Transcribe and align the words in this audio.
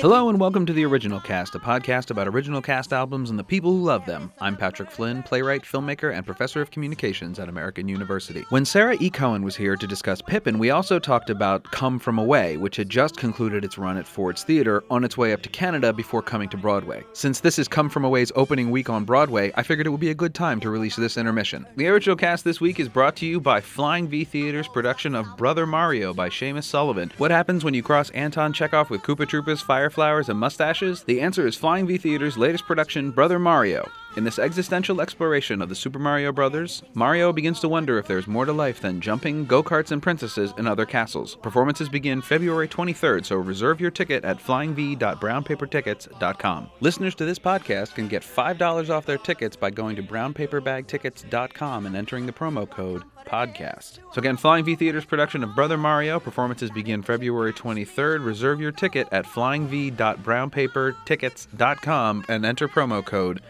Hello 0.00 0.28
and 0.28 0.40
welcome 0.40 0.66
to 0.66 0.72
the 0.72 0.84
Original 0.84 1.20
Cast, 1.20 1.54
a 1.54 1.60
podcast 1.60 2.10
about 2.10 2.26
original 2.26 2.60
cast 2.60 2.92
albums 2.92 3.30
and 3.30 3.38
the 3.38 3.44
people 3.44 3.70
who 3.70 3.82
love 3.82 4.04
them. 4.06 4.32
I'm 4.40 4.56
Patrick 4.56 4.90
Flynn, 4.90 5.22
playwright, 5.22 5.62
filmmaker, 5.62 6.12
and 6.12 6.26
professor 6.26 6.60
of 6.60 6.70
communications 6.70 7.38
at 7.38 7.48
American 7.48 7.86
University. 7.88 8.44
When 8.48 8.64
Sara 8.64 8.96
E. 9.00 9.10
Cohen 9.10 9.44
was 9.44 9.54
here 9.54 9.76
to 9.76 9.86
discuss 9.86 10.20
Pippin, 10.20 10.58
we 10.58 10.70
also 10.70 10.98
talked 10.98 11.30
about 11.30 11.70
Come 11.70 11.98
From 11.98 12.18
Away, 12.18 12.56
which 12.56 12.76
had 12.76 12.88
just 12.88 13.16
concluded 13.16 13.64
its 13.64 13.78
run 13.78 13.96
at 13.96 14.06
Ford's 14.06 14.42
Theatre 14.42 14.82
on 14.90 15.04
its 15.04 15.16
way 15.16 15.32
up 15.32 15.42
to 15.42 15.48
Canada 15.48 15.92
before 15.92 16.22
coming 16.22 16.48
to 16.48 16.56
Broadway. 16.56 17.04
Since 17.12 17.40
this 17.40 17.58
is 17.58 17.68
Come 17.68 17.88
From 17.88 18.04
Away's 18.04 18.32
opening 18.34 18.70
week 18.70 18.90
on 18.90 19.04
Broadway, 19.04 19.52
I 19.56 19.62
figured 19.62 19.86
it 19.86 19.90
would 19.90 20.00
be 20.00 20.10
a 20.10 20.14
good 20.14 20.34
time 20.34 20.58
to 20.60 20.70
release 20.70 20.96
this 20.96 21.16
intermission. 21.16 21.66
The 21.76 21.88
Original 21.88 22.16
Cast 22.16 22.44
this 22.44 22.60
week 22.60 22.80
is 22.80 22.88
brought 22.88 23.16
to 23.16 23.26
you 23.26 23.40
by 23.40 23.60
Flying 23.60 24.08
V 24.08 24.24
Theater's 24.24 24.68
production 24.68 25.14
of 25.14 25.36
Brother 25.36 25.66
Mario 25.66 26.12
by 26.12 26.28
Seamus 26.28 26.64
Sullivan. 26.64 27.12
What 27.18 27.30
happens 27.30 27.62
when 27.62 27.74
you 27.74 27.82
cross 27.82 28.10
Anton 28.10 28.52
Chekhov 28.52 28.90
with 28.90 29.02
Koopa 29.02 29.26
Troopas, 29.26 29.62
fire 29.62 29.81
flowers, 29.90 30.28
and 30.28 30.38
mustaches? 30.38 31.02
The 31.02 31.20
answer 31.20 31.46
is 31.46 31.56
Flying 31.56 31.86
V 31.86 31.98
Theater's 31.98 32.36
latest 32.36 32.66
production, 32.66 33.10
Brother 33.10 33.38
Mario. 33.38 33.88
In 34.14 34.24
this 34.24 34.38
existential 34.38 35.00
exploration 35.00 35.62
of 35.62 35.70
the 35.70 35.74
Super 35.74 35.98
Mario 35.98 36.32
Brothers, 36.32 36.82
Mario 36.92 37.32
begins 37.32 37.60
to 37.60 37.68
wonder 37.68 37.96
if 37.98 38.06
there's 38.06 38.26
more 38.26 38.44
to 38.44 38.52
life 38.52 38.78
than 38.80 39.00
jumping, 39.00 39.46
go 39.46 39.62
karts, 39.62 39.90
and 39.90 40.02
princesses 40.02 40.52
in 40.58 40.66
other 40.66 40.84
castles. 40.84 41.36
Performances 41.36 41.88
begin 41.88 42.20
February 42.20 42.68
23rd, 42.68 43.24
so 43.24 43.36
reserve 43.36 43.80
your 43.80 43.90
ticket 43.90 44.22
at 44.22 44.36
flyingv.brownpapertickets.com. 44.38 46.70
Listeners 46.80 47.14
to 47.14 47.24
this 47.24 47.38
podcast 47.38 47.94
can 47.94 48.06
get 48.06 48.22
$5 48.22 48.90
off 48.90 49.06
their 49.06 49.16
tickets 49.16 49.56
by 49.56 49.70
going 49.70 49.96
to 49.96 50.02
brownpaperbagtickets.com 50.02 51.86
and 51.86 51.96
entering 51.96 52.26
the 52.26 52.32
promo 52.32 52.68
code 52.68 53.04
podcast. 53.26 54.00
So 54.12 54.18
again, 54.18 54.36
Flying 54.36 54.66
V 54.66 54.76
Theater's 54.76 55.06
production 55.06 55.42
of 55.42 55.54
Brother 55.54 55.78
Mario 55.78 56.20
performances 56.20 56.70
begin 56.70 57.02
February 57.02 57.54
23rd. 57.54 58.26
Reserve 58.26 58.60
your 58.60 58.72
ticket 58.72 59.08
at 59.10 59.24
flyingv.brownpapertickets.com 59.24 62.24
and 62.28 62.44
enter 62.44 62.68
promo 62.68 63.02
code 63.02 63.40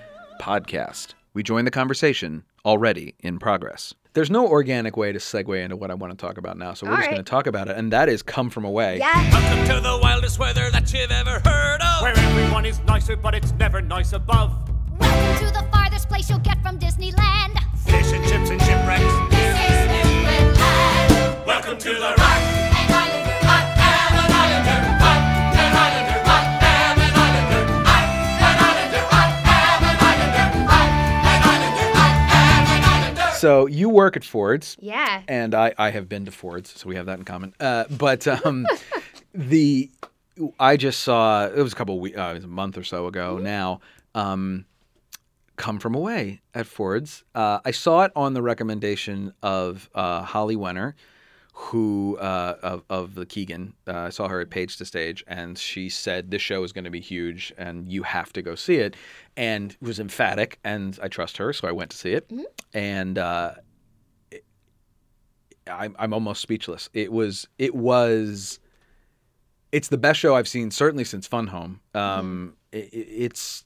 podcast. 0.42 1.14
We 1.34 1.44
join 1.44 1.64
the 1.64 1.70
conversation 1.70 2.42
already 2.64 3.14
in 3.20 3.38
progress. 3.38 3.94
There's 4.14 4.28
no 4.28 4.48
organic 4.48 4.96
way 4.96 5.12
to 5.12 5.20
segue 5.20 5.62
into 5.64 5.76
what 5.76 5.92
I 5.92 5.94
want 5.94 6.10
to 6.10 6.16
talk 6.16 6.36
about 6.36 6.58
now, 6.58 6.74
so 6.74 6.84
we're 6.84 6.90
All 6.92 6.96
just 6.98 7.06
right. 7.06 7.14
going 7.14 7.24
to 7.24 7.30
talk 7.30 7.46
about 7.46 7.68
it, 7.68 7.76
and 7.76 7.92
that 7.92 8.08
is 8.08 8.22
Come 8.22 8.50
From 8.50 8.64
Away. 8.64 8.98
Yeah. 8.98 9.12
Welcome 9.30 9.76
to 9.76 9.80
the 9.80 9.98
wildest 10.02 10.40
weather 10.40 10.68
that 10.72 10.92
you've 10.92 11.12
ever 11.12 11.40
heard 11.48 11.80
of. 11.80 12.02
Where 12.02 12.18
everyone 12.18 12.66
is 12.66 12.80
nicer, 12.80 13.14
but 13.14 13.36
it's 13.36 13.52
never 13.52 13.80
nice 13.80 14.12
above. 14.14 14.50
Welcome 14.98 15.46
to 15.46 15.52
the 15.54 15.64
farthest 15.70 16.08
place 16.08 16.28
you'll 16.28 16.40
get 16.40 16.60
from 16.60 16.76
Disneyland. 16.78 17.56
Fish 17.78 18.12
and 18.12 18.24
chips 18.28 18.50
and 18.50 18.60
shipwrecks. 18.60 19.30
This 19.30 19.70
is 19.70 19.86
Newfoundland. 20.10 21.46
Welcome 21.46 21.78
to 21.78 21.88
the 21.94 22.14
rock. 22.18 22.61
So 33.42 33.66
you 33.66 33.88
work 33.88 34.16
at 34.16 34.22
Ford's. 34.22 34.76
Yeah. 34.78 35.22
and 35.26 35.52
I, 35.52 35.74
I 35.76 35.90
have 35.90 36.08
been 36.08 36.26
to 36.26 36.30
Ford's, 36.30 36.70
so 36.78 36.88
we 36.88 36.94
have 36.94 37.06
that 37.06 37.18
in 37.18 37.24
common. 37.24 37.52
Uh, 37.58 37.86
but 37.90 38.24
um, 38.28 38.68
the 39.34 39.90
I 40.60 40.76
just 40.76 41.00
saw 41.00 41.46
it 41.46 41.60
was 41.60 41.72
a 41.72 41.76
couple 41.76 41.96
of 41.96 42.00
weeks, 42.00 42.16
uh, 42.16 42.28
it 42.30 42.34
was 42.34 42.44
a 42.44 42.46
month 42.46 42.78
or 42.78 42.84
so 42.84 43.08
ago 43.08 43.38
now. 43.38 43.80
Um, 44.14 44.66
Come 45.56 45.80
from 45.80 45.96
away 45.96 46.40
at 46.54 46.66
Ford's. 46.68 47.24
Uh, 47.34 47.58
I 47.64 47.72
saw 47.72 48.04
it 48.04 48.12
on 48.14 48.32
the 48.32 48.42
recommendation 48.42 49.34
of 49.42 49.90
uh, 49.92 50.22
Holly 50.22 50.56
Wenner, 50.56 50.94
who 51.54 52.16
uh, 52.18 52.56
of, 52.62 52.82
of 52.88 53.14
the 53.14 53.26
Keegan. 53.26 53.74
Uh, 53.86 53.98
I 53.98 54.08
saw 54.08 54.26
her 54.28 54.40
at 54.40 54.48
Page 54.50 54.78
to 54.78 54.84
Stage, 54.86 55.22
and 55.26 55.58
she 55.58 55.88
said 55.90 56.30
this 56.30 56.40
show 56.42 56.64
is 56.64 56.72
going 56.72 56.84
to 56.84 56.90
be 56.90 57.00
huge, 57.00 57.52
and 57.58 57.86
you 57.88 58.02
have 58.04 58.32
to 58.32 58.42
go 58.42 58.54
see 58.54 58.76
it. 58.76 58.96
And 59.36 59.76
was 59.80 60.00
emphatic, 60.00 60.58
and 60.64 60.98
I 61.02 61.08
trust 61.08 61.36
her, 61.36 61.52
so 61.52 61.68
I 61.68 61.72
went 61.72 61.90
to 61.90 61.96
see 61.96 62.12
it. 62.12 62.30
And 62.72 63.18
uh, 63.18 63.52
I'm 65.66 65.94
I'm 65.98 66.12
almost 66.12 66.40
speechless. 66.42 66.88
It 66.92 67.12
was 67.12 67.46
it 67.58 67.74
was 67.74 68.58
it's 69.70 69.88
the 69.88 69.98
best 69.98 70.18
show 70.20 70.34
I've 70.34 70.48
seen 70.48 70.70
certainly 70.70 71.04
since 71.04 71.26
Fun 71.26 71.46
Home. 71.48 71.80
Um, 71.94 72.56
it, 72.72 72.92
it- 72.92 72.96
it's 73.24 73.64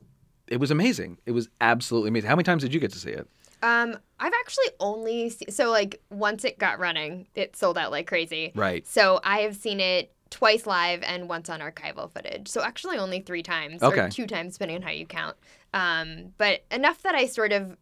it 0.49 0.59
was 0.59 0.71
amazing. 0.71 1.19
It 1.27 1.33
was 1.33 1.49
absolutely 1.61 2.09
amazing. 2.11 2.29
How 2.29 2.37
many 2.37 2.45
times 2.45 2.63
did 2.63 2.73
you 2.73 2.79
get 2.79 2.93
to 2.93 2.99
see 2.99 3.11
it? 3.11 3.29
Um, 3.63 3.99
I've 4.21 4.33
actually 4.41 4.67
only 4.81 5.31
se- 5.31 5.51
so 5.51 5.71
like 5.71 6.01
once 6.11 6.45
it 6.45 6.59
got 6.59 6.79
running, 6.79 7.27
it 7.35 7.57
sold 7.57 7.79
out 7.79 7.91
like 7.91 8.07
crazy. 8.07 8.53
Right. 8.55 8.87
So 8.87 9.21
I 9.25 9.39
have 9.41 9.57
seen 9.57 9.81
it 9.81 10.13
twice 10.31 10.67
live 10.67 11.03
and 11.03 11.29
once 11.29 11.49
on 11.49 11.61
archival 11.61 12.11
footage. 12.13 12.49
So 12.49 12.63
actually 12.63 12.99
only 12.99 13.21
three 13.21 13.43
times 13.43 13.83
Okay. 13.83 14.01
or 14.01 14.09
two 14.11 14.27
times 14.27 14.55
depending 14.55 14.77
on 14.79 14.83
how 14.83 14.91
you 14.91 15.07
count. 15.07 15.37
Um, 15.73 16.33
but 16.39 16.65
enough 16.71 17.03
that 17.03 17.15
I 17.15 17.27
sort 17.27 17.53
of 17.53 17.77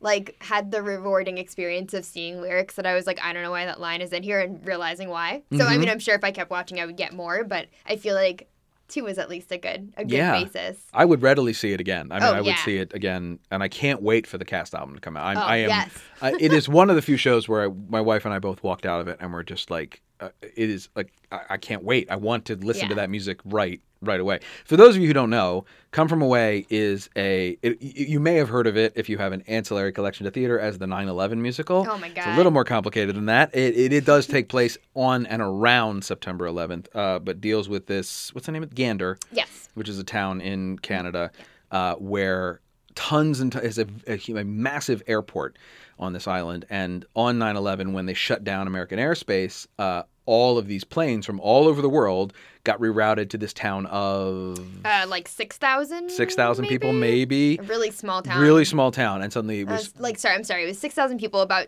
like 0.00 0.36
had 0.40 0.70
the 0.70 0.80
rewarding 0.80 1.38
experience 1.38 1.92
of 1.92 2.04
seeing 2.04 2.40
lyrics 2.40 2.76
that 2.76 2.86
I 2.86 2.94
was 2.94 3.06
like, 3.06 3.20
I 3.22 3.32
don't 3.32 3.42
know 3.42 3.50
why 3.50 3.64
that 3.64 3.80
line 3.80 4.00
is 4.00 4.12
in 4.12 4.22
here 4.22 4.40
and 4.40 4.64
realizing 4.66 5.08
why. 5.08 5.42
So 5.56 5.64
I 5.64 5.70
Mm-hmm. 5.72 5.80
mean, 5.80 5.88
I'm 5.88 5.98
sure 5.98 6.14
if 6.14 6.22
I 6.22 6.30
kept 6.30 6.50
watching, 6.50 6.78
I 6.80 6.86
would 6.86 6.96
get 6.96 7.12
more. 7.12 7.42
But 7.42 7.66
I 7.84 7.96
feel 7.96 8.14
like 8.14 8.48
two 8.88 9.06
is 9.06 9.18
at 9.18 9.28
least 9.28 9.52
a 9.52 9.58
good 9.58 9.92
a 9.96 10.04
good 10.04 10.16
Yeah. 10.16 10.32
basis. 10.42 10.78
I 10.92 11.04
would 11.04 11.22
readily 11.22 11.52
see 11.52 11.72
it 11.72 11.80
again. 11.80 12.10
I 12.10 12.14
mean, 12.20 12.28
Oh, 12.28 12.32
I 12.32 12.40
would 12.40 12.46
yeah. 12.46 12.64
see 12.64 12.78
it 12.78 12.92
again, 12.94 13.38
and 13.50 13.62
I 13.62 13.68
can't 13.68 14.02
wait 14.02 14.26
for 14.26 14.38
the 14.38 14.44
cast 14.44 14.74
album 14.74 14.94
to 14.94 15.00
come 15.00 15.16
out. 15.16 15.26
I'm, 15.26 15.36
Oh, 15.38 15.40
I 15.42 15.56
am. 15.58 15.68
yes. 15.68 15.90
I, 16.20 16.32
it 16.40 16.52
is 16.52 16.68
one 16.68 16.90
of 16.90 16.96
the 16.96 17.02
few 17.02 17.16
shows 17.16 17.48
where 17.48 17.66
I, 17.68 17.72
my 17.88 18.00
wife 18.00 18.24
and 18.24 18.34
I 18.34 18.38
both 18.38 18.62
walked 18.62 18.86
out 18.86 19.00
of 19.00 19.08
it, 19.08 19.18
and 19.20 19.32
we're 19.32 19.42
just 19.44 19.70
like, 19.70 20.00
uh, 20.20 20.30
it 20.42 20.70
is 20.70 20.88
like 20.96 21.12
I, 21.30 21.40
I 21.50 21.56
can't 21.58 21.84
wait. 21.84 22.10
I 22.10 22.16
want 22.16 22.44
to 22.46 22.56
listen 22.56 22.88
to 22.88 22.94
that 22.96 23.10
music 23.10 23.38
right 23.44 23.80
right 24.00 24.20
away. 24.20 24.40
For 24.64 24.76
those 24.76 24.94
of 24.96 25.02
you 25.02 25.08
who 25.08 25.12
don't 25.14 25.30
know, 25.30 25.64
Come 25.90 26.06
From 26.08 26.20
Away 26.22 26.66
is 26.68 27.08
a. 27.16 27.56
It, 27.62 27.80
you 27.80 28.20
may 28.20 28.34
have 28.34 28.48
heard 28.48 28.66
of 28.66 28.76
it 28.76 28.92
if 28.96 29.08
you 29.08 29.18
have 29.18 29.32
an 29.32 29.42
ancillary 29.46 29.92
collection 29.92 30.24
to 30.24 30.30
theater 30.30 30.58
as 30.58 30.78
the 30.78 30.86
9/11 30.86 31.38
musical. 31.38 31.86
Oh 31.88 31.98
my 31.98 32.08
God. 32.08 32.18
It's 32.18 32.26
a 32.26 32.36
little 32.36 32.52
more 32.52 32.64
complicated 32.64 33.16
than 33.16 33.26
that. 33.26 33.54
It, 33.54 33.76
it, 33.76 33.92
it 33.92 34.04
does 34.04 34.26
take 34.26 34.48
place 34.48 34.76
on 34.94 35.26
and 35.26 35.40
around 35.42 36.04
September 36.04 36.46
11th, 36.46 36.86
uh, 36.94 37.18
but 37.18 37.40
deals 37.40 37.68
with 37.68 37.86
this. 37.86 38.34
What's 38.34 38.46
the 38.46 38.52
name 38.52 38.62
of 38.62 38.70
it? 38.70 38.74
Gander 38.74 39.18
Yes. 39.32 39.68
which 39.74 39.88
is 39.88 39.98
a 39.98 40.04
town 40.04 40.40
in 40.40 40.78
Canada 40.78 41.30
uh, 41.70 41.94
where 41.94 42.60
tons 42.94 43.40
and 43.40 43.54
is 43.56 43.78
a, 43.78 43.86
a, 44.06 44.18
a 44.40 44.44
massive 44.44 45.02
airport 45.06 45.56
on 45.98 46.12
this 46.12 46.26
island. 46.26 46.64
And 46.68 47.04
on 47.14 47.38
9 47.38 47.56
11, 47.56 47.92
when 47.92 48.06
they 48.06 48.14
shut 48.14 48.44
down 48.44 48.66
American 48.66 48.98
airspace, 48.98 49.66
uh, 49.78 50.02
all 50.26 50.58
of 50.58 50.66
these 50.66 50.84
planes 50.84 51.24
from 51.24 51.40
all 51.40 51.66
over 51.68 51.80
the 51.80 51.88
world 51.88 52.32
got 52.68 52.78
rerouted 52.80 53.30
to 53.30 53.38
this 53.38 53.52
town 53.52 53.86
of 53.86 54.58
Uh, 54.84 55.06
like 55.08 55.26
six 55.26 55.56
thousand. 55.56 56.10
6,000 56.10 56.66
people, 56.66 56.92
maybe. 56.92 57.56
A 57.58 57.62
really 57.62 57.90
small 57.90 58.20
town. 58.22 58.40
Really 58.40 58.64
small 58.64 58.90
town. 58.92 59.22
And 59.22 59.32
suddenly 59.32 59.60
it 59.60 59.68
Uh, 59.68 59.72
was. 59.72 59.92
like 59.98 60.18
sorry, 60.18 60.34
I'm 60.36 60.44
sorry. 60.44 60.64
It 60.64 60.66
was 60.66 60.78
six 60.78 60.94
thousand 60.94 61.18
people. 61.18 61.40
About 61.40 61.66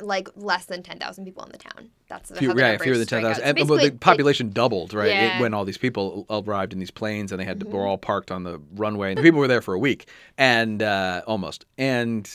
like 0.00 0.28
less 0.36 0.64
than 0.64 0.82
ten 0.82 0.98
thousand 0.98 1.24
people 1.24 1.44
in 1.44 1.52
the 1.52 1.58
town. 1.58 1.90
That's 2.08 2.28
the, 2.30 2.36
Few, 2.36 2.48
how 2.48 2.54
the 2.54 2.60
yeah, 2.60 2.76
fewer 2.78 2.98
than 2.98 3.06
10,000. 3.06 3.34
So 3.42 3.42
And- 3.42 3.68
well, 3.68 3.78
the 3.78 3.90
population 3.90 4.50
doubled, 4.50 4.92
right? 4.94 5.08
Yeah. 5.10 5.30
Mm-hmm. 5.30 5.40
when 5.42 5.54
all 5.54 5.64
these 5.64 5.78
people 5.78 6.26
arrived 6.30 6.72
in 6.74 6.78
these 6.78 6.90
planes 6.90 7.32
and 7.32 7.40
they 7.40 7.44
had 7.46 7.60
to, 7.60 7.66
were 7.66 7.86
all 7.86 7.96
parked 7.98 8.30
on 8.30 8.44
the 8.44 8.60
runway. 8.74 9.08
And 9.10 9.18
the 9.18 9.22
people 9.22 9.40
were 9.40 9.48
there 9.48 9.62
for 9.62 9.72
a 9.74 9.78
week 9.78 10.06
and 10.38 10.82
uh, 10.82 11.22
almost. 11.26 11.64
And 11.78 12.28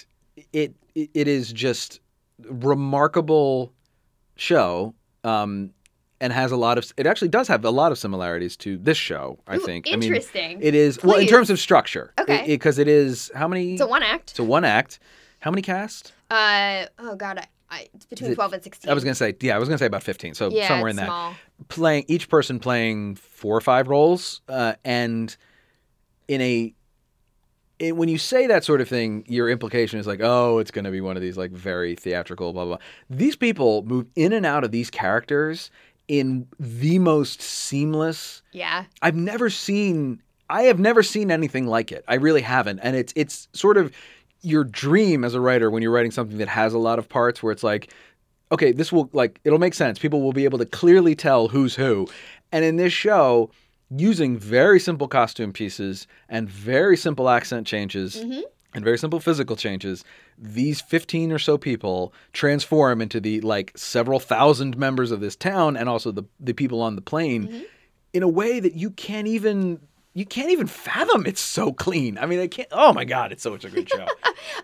it 0.53 0.73
it 0.95 1.09
it 1.13 1.27
is 1.27 1.53
just 1.53 2.00
remarkable 2.73 3.73
show. 4.35 4.94
Um, 5.23 5.71
and 6.22 6.34
has 6.34 6.52
a 6.52 6.57
lot 6.57 6.78
of 6.78 6.91
it 6.97 7.06
actually 7.07 7.28
does 7.30 7.48
have 7.48 7.63
a 7.66 7.69
lot 7.69 7.92
of 7.92 7.98
similarities 7.98 8.57
to 8.57 8.77
this 8.77 8.98
show 8.98 9.39
i 9.48 9.56
Ooh, 9.56 9.60
think 9.60 9.88
interesting. 9.88 10.44
i 10.51 10.54
mean 10.56 10.63
it 10.63 10.75
is 10.75 11.01
well 11.04 11.18
in 11.18 11.27
terms 11.27 11.50
of 11.50 11.60
structure 11.60 12.13
Okay. 12.19 12.45
because 12.45 12.77
it, 12.77 12.88
is 12.88 13.31
how 13.36 13.48
many 13.48 13.74
it's 13.74 13.81
a 13.81 13.88
one 13.88 14.04
act. 14.04 14.31
it's 14.31 14.39
a 14.39 14.44
one 14.44 14.66
act 14.66 15.00
how 15.39 15.50
many 15.51 15.62
cast 15.62 16.13
Uh 16.30 16.86
oh 17.00 17.16
god, 17.16 17.38
I, 17.39 17.45
I 17.71 17.88
between 18.10 18.31
it- 18.31 18.36
twelve 18.36 18.54
and 18.54 18.63
sixteen. 18.63 18.92
i 18.92 18.94
was 18.94 19.04
gonna 19.04 19.16
say 19.16 19.33
yeah 19.42 19.56
i 19.56 19.60
was 19.60 19.69
gonna 19.69 19.77
say 19.77 19.86
about 19.86 20.04
15 20.04 20.33
so 20.33 20.50
yeah, 20.50 20.68
somewhere 20.68 20.89
in 20.89 20.95
that 20.98 21.06
small. 21.07 21.36
playing 21.69 22.04
each 22.07 22.27
person 22.30 22.60
playing 22.60 23.15
four 23.15 23.56
or 23.56 23.62
five 23.62 23.88
roles 23.88 24.42
uh, 24.50 24.74
and 24.83 25.38
in 26.27 26.42
a 26.42 26.74
it, 27.80 27.95
when 27.95 28.10
you 28.10 28.18
say 28.18 28.45
that 28.48 28.65
sort 28.65 28.81
of 28.81 28.89
thing 28.89 29.24
your 29.27 29.50
implication 29.50 30.00
is 30.00 30.06
like 30.07 30.19
oh 30.22 30.60
it's 30.60 30.69
going 30.72 30.83
to 30.86 30.92
be 30.92 31.00
one 31.00 31.15
of 31.15 31.22
these 31.22 31.38
like 31.38 31.51
very 31.51 31.95
theatrical 31.95 32.51
blah 32.51 32.65
blah 32.65 32.75
blah 32.77 32.86
these 33.10 33.38
people 33.38 33.83
move 33.83 34.06
in 34.18 34.33
and 34.33 34.45
out 34.45 34.63
of 34.65 34.72
these 34.72 34.89
characters 34.89 35.72
in 36.09 36.45
the 36.59 37.00
most 37.00 37.41
seamless 37.41 38.41
Yeah. 38.51 38.83
i've 39.01 39.15
never 39.15 39.50
seen 39.50 40.21
i 40.50 40.63
have 40.63 40.79
never 40.79 41.01
seen 41.03 41.31
anything 41.31 41.67
like 41.67 41.94
it 41.94 42.03
i 42.09 42.15
really 42.15 42.41
haven't 42.41 42.79
and 42.79 42.97
it's 42.97 43.13
it's 43.15 43.47
sort 43.53 43.77
of 43.77 43.94
your 44.41 44.65
dream 44.65 45.23
as 45.23 45.33
a 45.35 45.39
writer 45.39 45.69
when 45.69 45.81
you're 45.81 45.91
writing 45.91 46.11
something 46.11 46.39
that 46.39 46.50
has 46.50 46.73
a 46.73 46.77
lot 46.79 47.00
of 47.00 47.07
parts 47.07 47.41
where 47.41 47.51
it's 47.53 47.63
like 47.63 47.94
okay, 48.51 48.71
this 48.71 48.91
will 48.91 49.09
like 49.13 49.39
it'll 49.44 49.59
make 49.59 49.73
sense. 49.73 50.00
People 50.00 50.21
will 50.21 50.33
be 50.33 50.44
able 50.44 50.57
to 50.57 50.65
clearly 50.65 51.15
tell 51.15 51.47
who's 51.47 51.75
who. 51.75 52.07
And 52.51 52.65
in 52.65 52.77
this 52.77 52.94
show, 52.94 53.51
using 53.95 54.38
very 54.38 54.79
simple 54.79 55.07
costume 55.07 55.53
pieces 55.53 56.07
and 56.29 56.50
very 56.50 56.97
simple 56.97 57.29
accent 57.29 57.67
changes 57.67 58.15
mm-hmm. 58.17 58.41
And 58.74 58.83
very 58.83 58.98
simple 58.98 59.19
physical 59.19 59.56
changes, 59.56 60.04
these 60.38 60.81
15 60.81 61.31
or 61.31 61.39
so 61.39 61.57
people 61.57 62.13
transform 62.33 63.01
into 63.01 63.19
the 63.19 63.42
like 63.42 63.71
several 63.75 64.19
thousand 64.19 64.77
members 64.77 65.12
of 65.12 65.19
this 65.19 65.36
town 65.36 65.75
and 65.75 65.89
also 65.89 66.12
the, 66.12 66.24
the 66.39 66.54
people 66.54 66.81
on 66.81 66.95
the 66.95 67.01
plane 67.01 67.48
mm-hmm. 67.48 67.63
in 68.13 68.24
a 68.24 68.27
way 68.27 68.60
that 68.60 68.75
you 68.75 68.92
can't 68.92 69.27
even 69.27 69.80
you 70.19 70.25
can't 70.25 70.51
even 70.51 70.68
fathom 70.68 71.25
it's 71.25 71.39
so 71.39 71.71
clean. 71.71 72.18
I 72.18 72.25
mean, 72.25 72.42
I 72.42 72.48
can't. 72.48 72.68
Oh 72.74 72.92
my 72.92 73.06
God, 73.06 73.31
it's 73.31 73.44
such 73.44 73.63
a 73.63 73.69
good 73.69 73.89
show. 73.89 74.06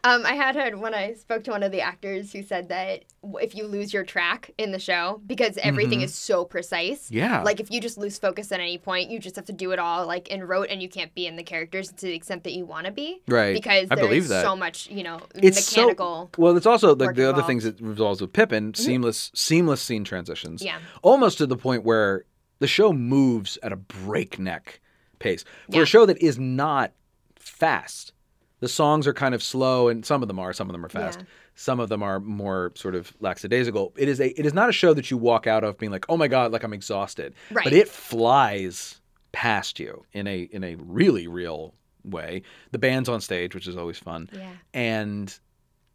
Um, 0.04 0.26
I 0.26 0.34
had 0.36 0.56
heard 0.56 0.80
when 0.80 0.94
I 0.94 1.14
spoke 1.14 1.44
to 1.46 1.52
one 1.52 1.62
of 1.62 1.72
the 1.72 1.82
actors 1.82 2.32
who 2.32 2.44
said 2.44 2.70
that 2.70 3.04
if 3.42 3.56
you 3.56 3.66
lose 3.66 3.94
your 3.94 4.04
track 4.04 4.52
in 4.58 4.72
the 4.72 4.80
show, 4.80 5.22
because 5.26 5.58
everything 5.58 6.02
is 6.02 6.14
so 6.16 6.46
precise. 6.46 7.06
Mm-hmm. 7.06 7.18
Yeah. 7.18 7.42
Like 7.42 7.60
if 7.60 7.72
you 7.72 7.82
just 7.82 7.98
lose 7.98 8.18
focus 8.18 8.52
at 8.52 8.60
any 8.60 8.78
point, 8.78 9.10
you 9.10 9.20
just 9.20 9.36
have 9.36 9.46
to 9.46 9.54
do 9.54 9.72
it 9.72 9.80
all 9.80 10.06
like 10.06 10.30
in 10.30 10.44
rote, 10.44 10.68
and 10.70 10.82
you 10.82 10.88
can't 10.88 11.14
be 11.14 11.28
in 11.28 11.36
the 11.36 11.44
characters 11.44 11.92
to 11.92 12.06
the 12.06 12.14
extent 12.14 12.44
that 12.46 12.54
you 12.54 12.66
want 12.66 12.86
to 12.86 12.92
be. 12.92 13.22
Right. 13.28 13.54
Because 13.54 13.88
I 13.92 13.96
believe 13.96 14.28
that. 14.30 14.44
so 14.44 14.56
much, 14.56 14.90
you 14.90 15.04
know, 15.04 15.20
it's 15.36 15.76
mechanical. 15.76 16.30
so 16.34 16.42
well. 16.42 16.56
It's 16.56 16.68
also 16.68 16.96
like 16.96 17.16
the 17.16 17.28
other 17.28 17.44
things 17.44 17.64
that 17.64 17.80
resolves 17.82 18.22
with 18.22 18.32
Pippin, 18.32 18.74
seamless, 18.76 19.32
seamless 19.34 19.82
scene 19.82 20.04
transitions. 20.04 20.62
Yeah. 20.64 20.80
almost 21.02 21.40
to 21.40 21.48
the 21.48 21.58
point 21.58 21.84
where 21.84 22.26
the 22.60 22.68
show 22.68 22.94
moves 22.94 23.58
at 23.62 23.74
a 23.74 23.78
breakneck 23.78 24.82
pace 25.20 25.44
for 25.70 25.78
Yeah. 25.78 25.82
a 25.84 25.86
show 25.86 26.06
that 26.06 26.22
is 26.22 26.38
not 26.40 26.94
fast. 27.36 28.14
The 28.60 28.68
songs 28.70 29.06
are 29.08 29.14
kind 29.14 29.36
of 29.36 29.44
slow, 29.44 29.90
and 29.90 30.06
some 30.06 30.22
of 30.22 30.28
them 30.28 30.40
are. 30.40 30.54
Some 30.54 30.68
of 30.70 30.74
them 30.74 30.86
are 30.86 30.90
fast. 30.90 31.20
Yeah. 31.20 31.26
Some 31.56 31.80
of 31.80 31.90
them 31.90 32.02
are 32.04 32.20
more 32.20 32.72
sort 32.76 32.96
of 32.96 33.14
lackadaisical. 33.20 33.94
It 33.98 34.08
is 34.10 34.20
a. 34.20 34.38
It 34.40 34.46
is 34.46 34.54
not 34.54 34.70
a 34.70 34.72
show 34.74 34.94
that 34.94 35.12
you 35.12 35.18
walk 35.18 35.46
out 35.48 35.64
of 35.64 35.78
being 35.78 35.92
like, 35.92 36.06
"Oh 36.10 36.18
my 36.18 36.28
god!" 36.28 36.52
Like 36.52 36.64
I'm 36.64 36.74
exhausted. 36.74 37.34
Right. 37.52 37.64
But 37.64 37.74
it 37.74 37.88
flies 37.88 39.00
past 39.32 39.80
you 39.80 40.04
in 40.14 40.28
a 40.28 40.44
in 40.44 40.64
a 40.64 40.76
really 40.76 41.28
real 41.28 41.74
way. 42.04 42.42
The 42.72 42.78
band's 42.80 43.10
on 43.10 43.22
stage, 43.22 43.54
which 43.54 43.68
is 43.68 43.76
always 43.78 43.98
fun 44.00 44.30
Yeah. 44.34 44.50
and 44.74 45.38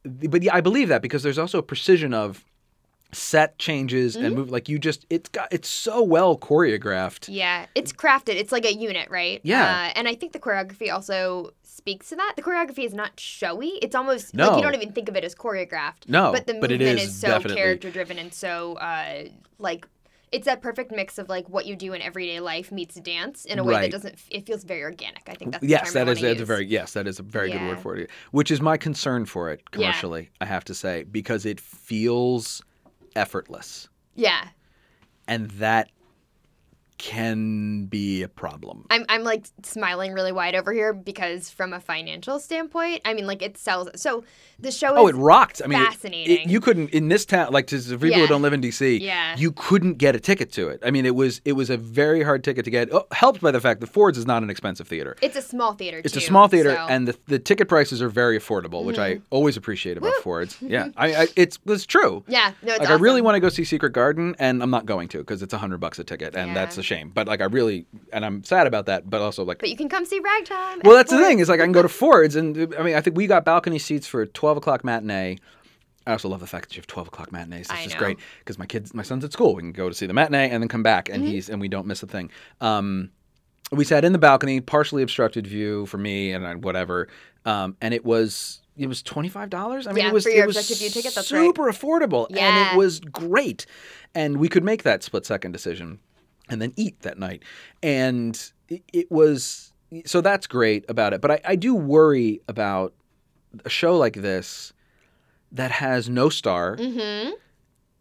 but 0.05 0.43
yeah, 0.43 0.55
I 0.55 0.61
believe 0.61 0.88
that 0.88 1.02
because 1.02 1.22
there's 1.22 1.38
also 1.38 1.58
a 1.58 1.62
precision 1.62 2.14
of 2.14 2.44
set 3.12 3.59
changes 3.59 4.17
Mm-hmm. 4.17 4.25
and 4.27 4.35
move 4.35 4.51
like 4.51 4.69
you 4.69 4.79
just 4.79 5.07
it's 5.11 5.29
got 5.29 5.49
it's 5.53 5.69
so 5.69 6.03
well 6.03 6.37
choreographed. 6.37 7.27
Yeah, 7.29 7.67
it's 7.75 7.93
crafted. 7.93 8.35
It's 8.37 8.53
like 8.53 8.65
a 8.65 8.73
unit, 8.75 9.09
right? 9.11 9.41
Yeah. 9.43 9.62
Uh, 9.89 9.93
and 9.99 10.09
I 10.09 10.15
think 10.15 10.33
the 10.33 10.39
choreography 10.39 10.93
also 10.93 11.51
speaks 11.62 12.09
to 12.11 12.17
that. 12.17 12.35
The 12.37 12.43
choreography 12.43 12.85
is 12.85 12.93
not 12.95 13.19
showy. 13.19 13.79
It's 13.83 13.95
almost 13.95 14.35
No. 14.35 14.49
like 14.49 14.57
you 14.59 14.62
don't 14.62 14.75
even 14.75 14.93
think 14.93 15.09
of 15.09 15.17
it 15.17 15.25
as 15.25 15.35
choreographed. 15.35 16.09
No, 16.09 16.33
but 16.33 16.47
the 16.47 16.55
but 16.55 16.71
movement 16.71 16.99
is 17.01 17.09
is, 17.11 17.15
so 17.21 17.41
character 17.41 17.91
driven 17.91 18.19
and 18.19 18.33
so 18.35 18.75
uh, 18.75 19.25
like 19.59 19.87
it's 20.33 20.45
that 20.47 20.63
perfect 20.63 20.93
mix 20.93 21.19
of 21.19 21.29
like 21.29 21.49
what 21.49 21.67
you 21.67 21.75
do 21.75 21.93
in 21.93 22.01
everyday 22.03 22.39
life 22.39 22.71
meets 22.71 22.95
dance 22.97 23.45
in 23.45 23.59
a 23.59 23.65
way 23.65 23.75
Right. 23.75 23.91
that 23.91 23.97
doesn't. 23.97 24.17
It 24.31 24.47
feels 24.47 24.63
very 24.63 24.83
organic. 24.85 25.23
I 25.29 25.35
think 25.35 25.53
that's 25.53 25.63
the 25.63 25.69
Yes, 25.69 25.93
that 25.95 26.06
is 26.09 26.21
that's 26.21 26.41
a 26.41 26.45
very 26.45 26.67
yes, 26.67 26.93
that 26.93 27.09
is 27.09 27.19
a 27.19 27.23
very 27.25 27.51
good 27.51 27.63
word 27.63 27.81
for 27.81 27.97
it. 27.97 28.11
Which 28.31 28.51
is 28.53 28.61
my 28.61 28.77
concern 28.77 29.25
for 29.25 29.51
it 29.51 29.61
Yeah. 29.61 29.71
commercially, 29.91 30.31
I 30.41 30.45
have 30.45 30.65
to 30.67 30.75
say, 30.75 31.03
because 31.05 31.45
it 31.47 31.61
feels 31.61 32.63
effortless. 33.17 33.89
yeah. 34.15 34.49
And 35.29 35.51
that 35.53 35.91
can 37.00 37.87
be 37.87 38.23
a 38.23 38.29
problem. 38.29 38.87
I'm, 38.91 39.05
I'm 39.08 39.25
like 39.25 39.47
smiling 39.62 40.12
really 40.12 40.32
wide 40.32 40.55
over 40.55 40.73
here 40.73 40.93
because 40.93 41.50
from 41.50 41.73
a 41.73 41.81
financial 41.81 42.38
standpoint, 42.38 43.02
I 43.05 43.14
mean, 43.14 43.26
like 43.26 43.43
it 43.43 43.58
sells. 43.58 43.88
So 43.97 44.25
the 44.58 44.70
show 44.70 44.93
is 44.94 44.99
Oh, 44.99 45.06
it 45.08 45.17
rocked! 45.17 45.62
I 45.64 45.67
mean, 45.67 45.79
it- 45.81 45.82
it- 45.82 45.87
fascinating. 45.93 46.49
you 46.49 46.61
couldn't 46.61 46.91
in 46.91 47.08
this 47.08 47.25
town, 47.25 47.52
like 47.52 47.67
to 47.69 47.79
the 47.79 47.99
people 47.99 48.20
who 48.20 48.26
don't 48.26 48.43
live 48.43 48.52
in 48.52 48.61
DC. 48.61 49.00
Yeah. 49.00 49.35
you 49.37 49.52
couldn't 49.52 49.94
get 49.94 50.14
a 50.14 50.20
ticket 50.20 50.52
to 50.52 50.69
it. 50.69 50.81
I 50.85 50.91
mean, 50.91 51.06
it 51.06 51.14
was 51.14 51.41
it 51.44 51.52
was 51.52 51.70
a 51.70 51.76
very 51.76 52.23
hard 52.23 52.44
ticket 52.44 52.64
to 52.67 52.70
get. 52.70 52.93
Oh, 52.93 53.06
helped 53.12 53.41
by 53.41 53.50
the 53.50 53.61
fact 53.61 53.81
that 53.81 53.87
Ford's 53.88 54.19
is 54.19 54.26
not 54.26 54.43
an 54.43 54.50
expensive 54.50 54.87
theater. 54.87 55.17
It's 55.23 55.37
a 55.37 55.43
small 55.43 55.73
theater. 55.75 56.00
It's 56.05 56.17
a 56.17 56.20
small 56.20 56.49
theater, 56.49 56.70
so- 56.70 56.76
Mm-hmm. 56.81 56.93
and 56.93 57.08
the, 57.08 57.17
the 57.26 57.38
ticket 57.38 57.69
prices 57.69 58.00
are 58.00 58.08
very 58.08 58.38
affordable, 58.38 58.85
which 58.85 58.99
I 58.99 59.20
always 59.31 59.56
appreciate 59.56 59.96
about 59.96 60.14
Ford's. 60.23 60.56
Yeah, 60.62 60.88
I, 60.96 61.14
I 61.23 61.26
it's 61.37 61.58
it's 61.67 61.87
true. 61.87 62.23
yeah, 62.29 62.53
no, 62.62 62.73
it's 62.73 62.81
like 62.81 62.91
I 62.91 62.94
really 62.94 63.20
want 63.23 63.35
to 63.37 63.41
go 63.41 63.49
see 63.49 63.64
Secret 63.64 63.91
Garden, 63.93 64.35
and 64.38 64.62
I'm 64.62 64.70
not 64.70 64.87
going 64.87 65.08
to 65.08 65.19
because 65.19 65.43
it's 65.43 65.53
a 65.55 65.58
hundred 65.58 65.79
bucks 65.79 65.99
a 65.99 66.05
ticket, 66.05 66.35
and 66.35 66.49
Yeah. 66.49 66.55
that's 66.55 66.79
a 66.79 66.82
shame. 66.91 67.11
But 67.15 67.27
like 67.29 67.41
I 67.41 67.45
really, 67.45 67.87
and 68.13 68.25
I'm 68.25 68.43
sad 68.45 68.67
about 68.67 68.87
that. 68.87 69.09
But 69.09 69.21
also 69.21 69.45
like, 69.45 69.59
But 69.61 69.69
you 69.71 69.77
can 69.77 69.89
come 69.89 70.05
see 70.05 70.19
Ragtime. 70.21 70.81
well, 70.85 70.97
at 70.97 71.07
that's 71.07 71.11
the 71.13 71.19
thing 71.19 71.39
is 71.39 71.49
like 71.49 71.61
I 71.61 71.65
can 71.65 71.73
go 71.73 71.83
to 71.83 71.89
Ford's, 71.89 72.37
and 72.37 72.75
I 72.79 72.83
mean 72.83 72.95
I 72.97 73.01
think 73.01 73.17
we 73.17 73.27
got 73.27 73.45
balcony 73.45 73.79
seats 73.79 74.07
for 74.07 74.27
twelve 74.27 74.57
o'clock 74.57 74.85
matinee. 74.85 75.39
I 76.07 76.13
also 76.13 76.29
love 76.29 76.41
the 76.41 76.47
fact 76.47 76.69
that 76.71 76.77
you 76.77 76.81
have 76.81 76.87
twelve 76.87 77.09
o'clock 77.09 77.31
matinees. 77.31 77.67
It's 77.67 77.71
I 77.71 77.85
just 77.85 77.95
know. 77.97 78.01
great 78.01 78.19
because 78.41 78.59
my 78.59 78.67
kids, 78.67 78.93
my 78.95 79.03
son's 79.03 79.25
at 79.25 79.33
school. 79.33 79.55
We 79.55 79.63
can 79.63 79.73
go 79.73 79.89
to 79.89 79.95
see 79.95 80.07
the 80.07 80.15
matinee 80.15 80.51
and 80.51 80.63
then 80.63 80.69
come 80.69 80.83
back, 80.83 81.05
Mm-hmm. 81.07 81.15
and 81.23 81.25
he's 81.29 81.49
and 81.51 81.61
we 81.61 81.69
don't 81.69 81.87
miss 81.87 82.03
a 82.03 82.07
thing. 82.07 82.31
Um, 82.61 83.11
we 83.73 83.85
sat 83.85 84.05
in 84.05 84.13
the 84.13 84.19
balcony, 84.19 84.61
partially 84.61 85.03
obstructed 85.03 85.47
view 85.47 85.87
for 85.87 85.99
me 85.99 86.33
and 86.33 86.45
I, 86.47 86.55
whatever, 86.57 87.07
um, 87.45 87.77
and 87.81 87.95
it 87.95 88.05
was 88.05 88.61
it 88.77 88.87
was 88.89 89.03
twenty 89.03 89.29
five 89.29 89.51
dollars. 89.51 89.87
I 89.87 89.93
mean, 89.93 90.03
Yeah, 90.05 90.11
it 90.11 90.15
was 90.15 90.25
for 90.25 90.31
your 90.31 90.45
it 90.45 90.47
was 90.49 90.69
view 90.81 90.89
ticket, 90.91 91.15
that's 91.15 91.31
right. 91.31 91.45
super 91.47 91.71
affordable, 91.71 92.27
and 92.37 92.73
it 92.73 92.77
was 92.77 92.99
great, 93.01 93.67
and 94.15 94.39
we 94.39 94.49
could 94.49 94.65
make 94.65 94.83
that 94.85 95.03
split 95.05 95.25
second 95.27 95.53
decision, 95.53 96.01
and 96.50 96.61
then 96.61 96.73
eat 96.76 97.00
that 97.00 97.19
night, 97.19 97.43
and 97.82 98.52
it, 98.69 98.82
it 98.93 99.11
was 99.11 99.73
so 100.05 100.20
that's 100.20 100.47
great 100.47 100.85
about 100.88 101.12
it. 101.14 101.20
But 101.20 101.31
I, 101.31 101.41
I 101.44 101.56
do 101.56 101.75
worry 101.75 102.41
about 102.49 102.93
a 103.64 103.69
show 103.70 103.97
like 103.97 104.14
this 104.14 104.73
that 105.52 105.70
has 105.73 106.08
no 106.08 106.29
star 106.29 106.76
Mhm. 106.76 107.32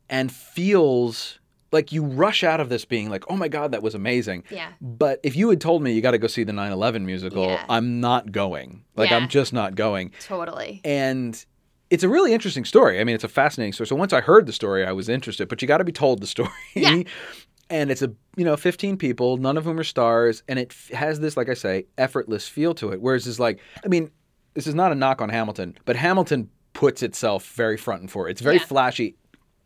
and 0.10 0.32
feels 0.32 1.40
like 1.72 1.92
you 1.92 2.04
rush 2.04 2.44
out 2.44 2.60
of 2.60 2.70
this 2.70 2.84
being 2.86 3.10
like, 3.10 3.24
oh 3.30 3.36
my 3.38 3.48
God, 3.48 3.72
that 3.72 3.82
was 3.84 3.94
amazing. 3.96 4.44
Yeah. 4.50 4.70
But 4.82 5.20
if 5.24 5.36
you 5.36 5.50
had 5.50 5.62
told 5.62 5.82
me 5.84 5.92
you 5.94 6.02
got 6.02 6.12
to 6.12 6.18
go 6.18 6.28
see 6.28 6.44
the 6.44 6.54
9 6.54 6.72
11 6.72 7.06
musical, 7.06 7.46
Yeah. 7.46 7.64
I'm 7.70 8.00
not 8.00 8.32
going. 8.32 8.84
Like, 8.96 9.10
Yeah. 9.12 9.18
I'm 9.18 9.28
just 9.28 9.54
not 9.54 9.76
going. 9.76 10.12
Totally. 10.20 10.82
And 10.84 11.44
it's 11.92 12.04
a 12.04 12.10
really 12.10 12.34
interesting 12.34 12.66
story. 12.66 13.00
I 13.00 13.04
mean, 13.04 13.14
it's 13.16 13.24
a 13.24 13.28
fascinating 13.30 13.74
story. 13.74 13.88
So 13.88 13.96
once 13.96 14.14
I 14.14 14.22
heard 14.22 14.46
the 14.48 14.54
story, 14.54 14.86
I 14.86 14.92
was 14.94 15.10
interested, 15.10 15.48
but 15.48 15.62
you 15.62 15.68
got 15.68 15.78
to 15.80 15.84
be 15.84 15.92
told 15.92 16.22
the 16.22 16.28
story. 16.28 16.50
Yeah. 16.76 17.02
and 17.70 17.92
it's 17.92 18.02
a, 18.02 18.12
you 18.36 18.46
know, 18.46 18.56
15 18.58 18.98
people, 18.98 19.38
none 19.38 19.58
of 19.58 19.64
whom 19.66 19.80
are 19.80 19.84
stars. 19.84 20.44
And 20.48 20.58
it 20.60 20.72
f- 20.72 20.90
has 20.98 21.20
this, 21.20 21.38
like 21.38 21.50
I 21.50 21.54
say, 21.54 21.86
effortless 21.98 22.48
feel 22.48 22.74
to 22.76 22.92
it. 22.92 23.02
Whereas 23.02 23.28
it's 23.28 23.40
like, 23.40 23.60
I 23.84 23.88
mean, 23.88 24.10
this 24.54 24.66
is 24.68 24.76
not 24.76 24.92
a 24.92 24.96
knock 24.96 25.22
on 25.22 25.30
Hamilton, 25.30 25.78
but 25.86 25.96
Hamilton 25.96 26.50
puts 26.74 27.04
itself 27.04 27.52
very 27.54 27.78
front 27.78 28.02
and 28.02 28.10
forward. 28.12 28.30
It's 28.30 28.42
very 28.42 28.56
Yeah. 28.58 28.66
flashy 28.66 29.16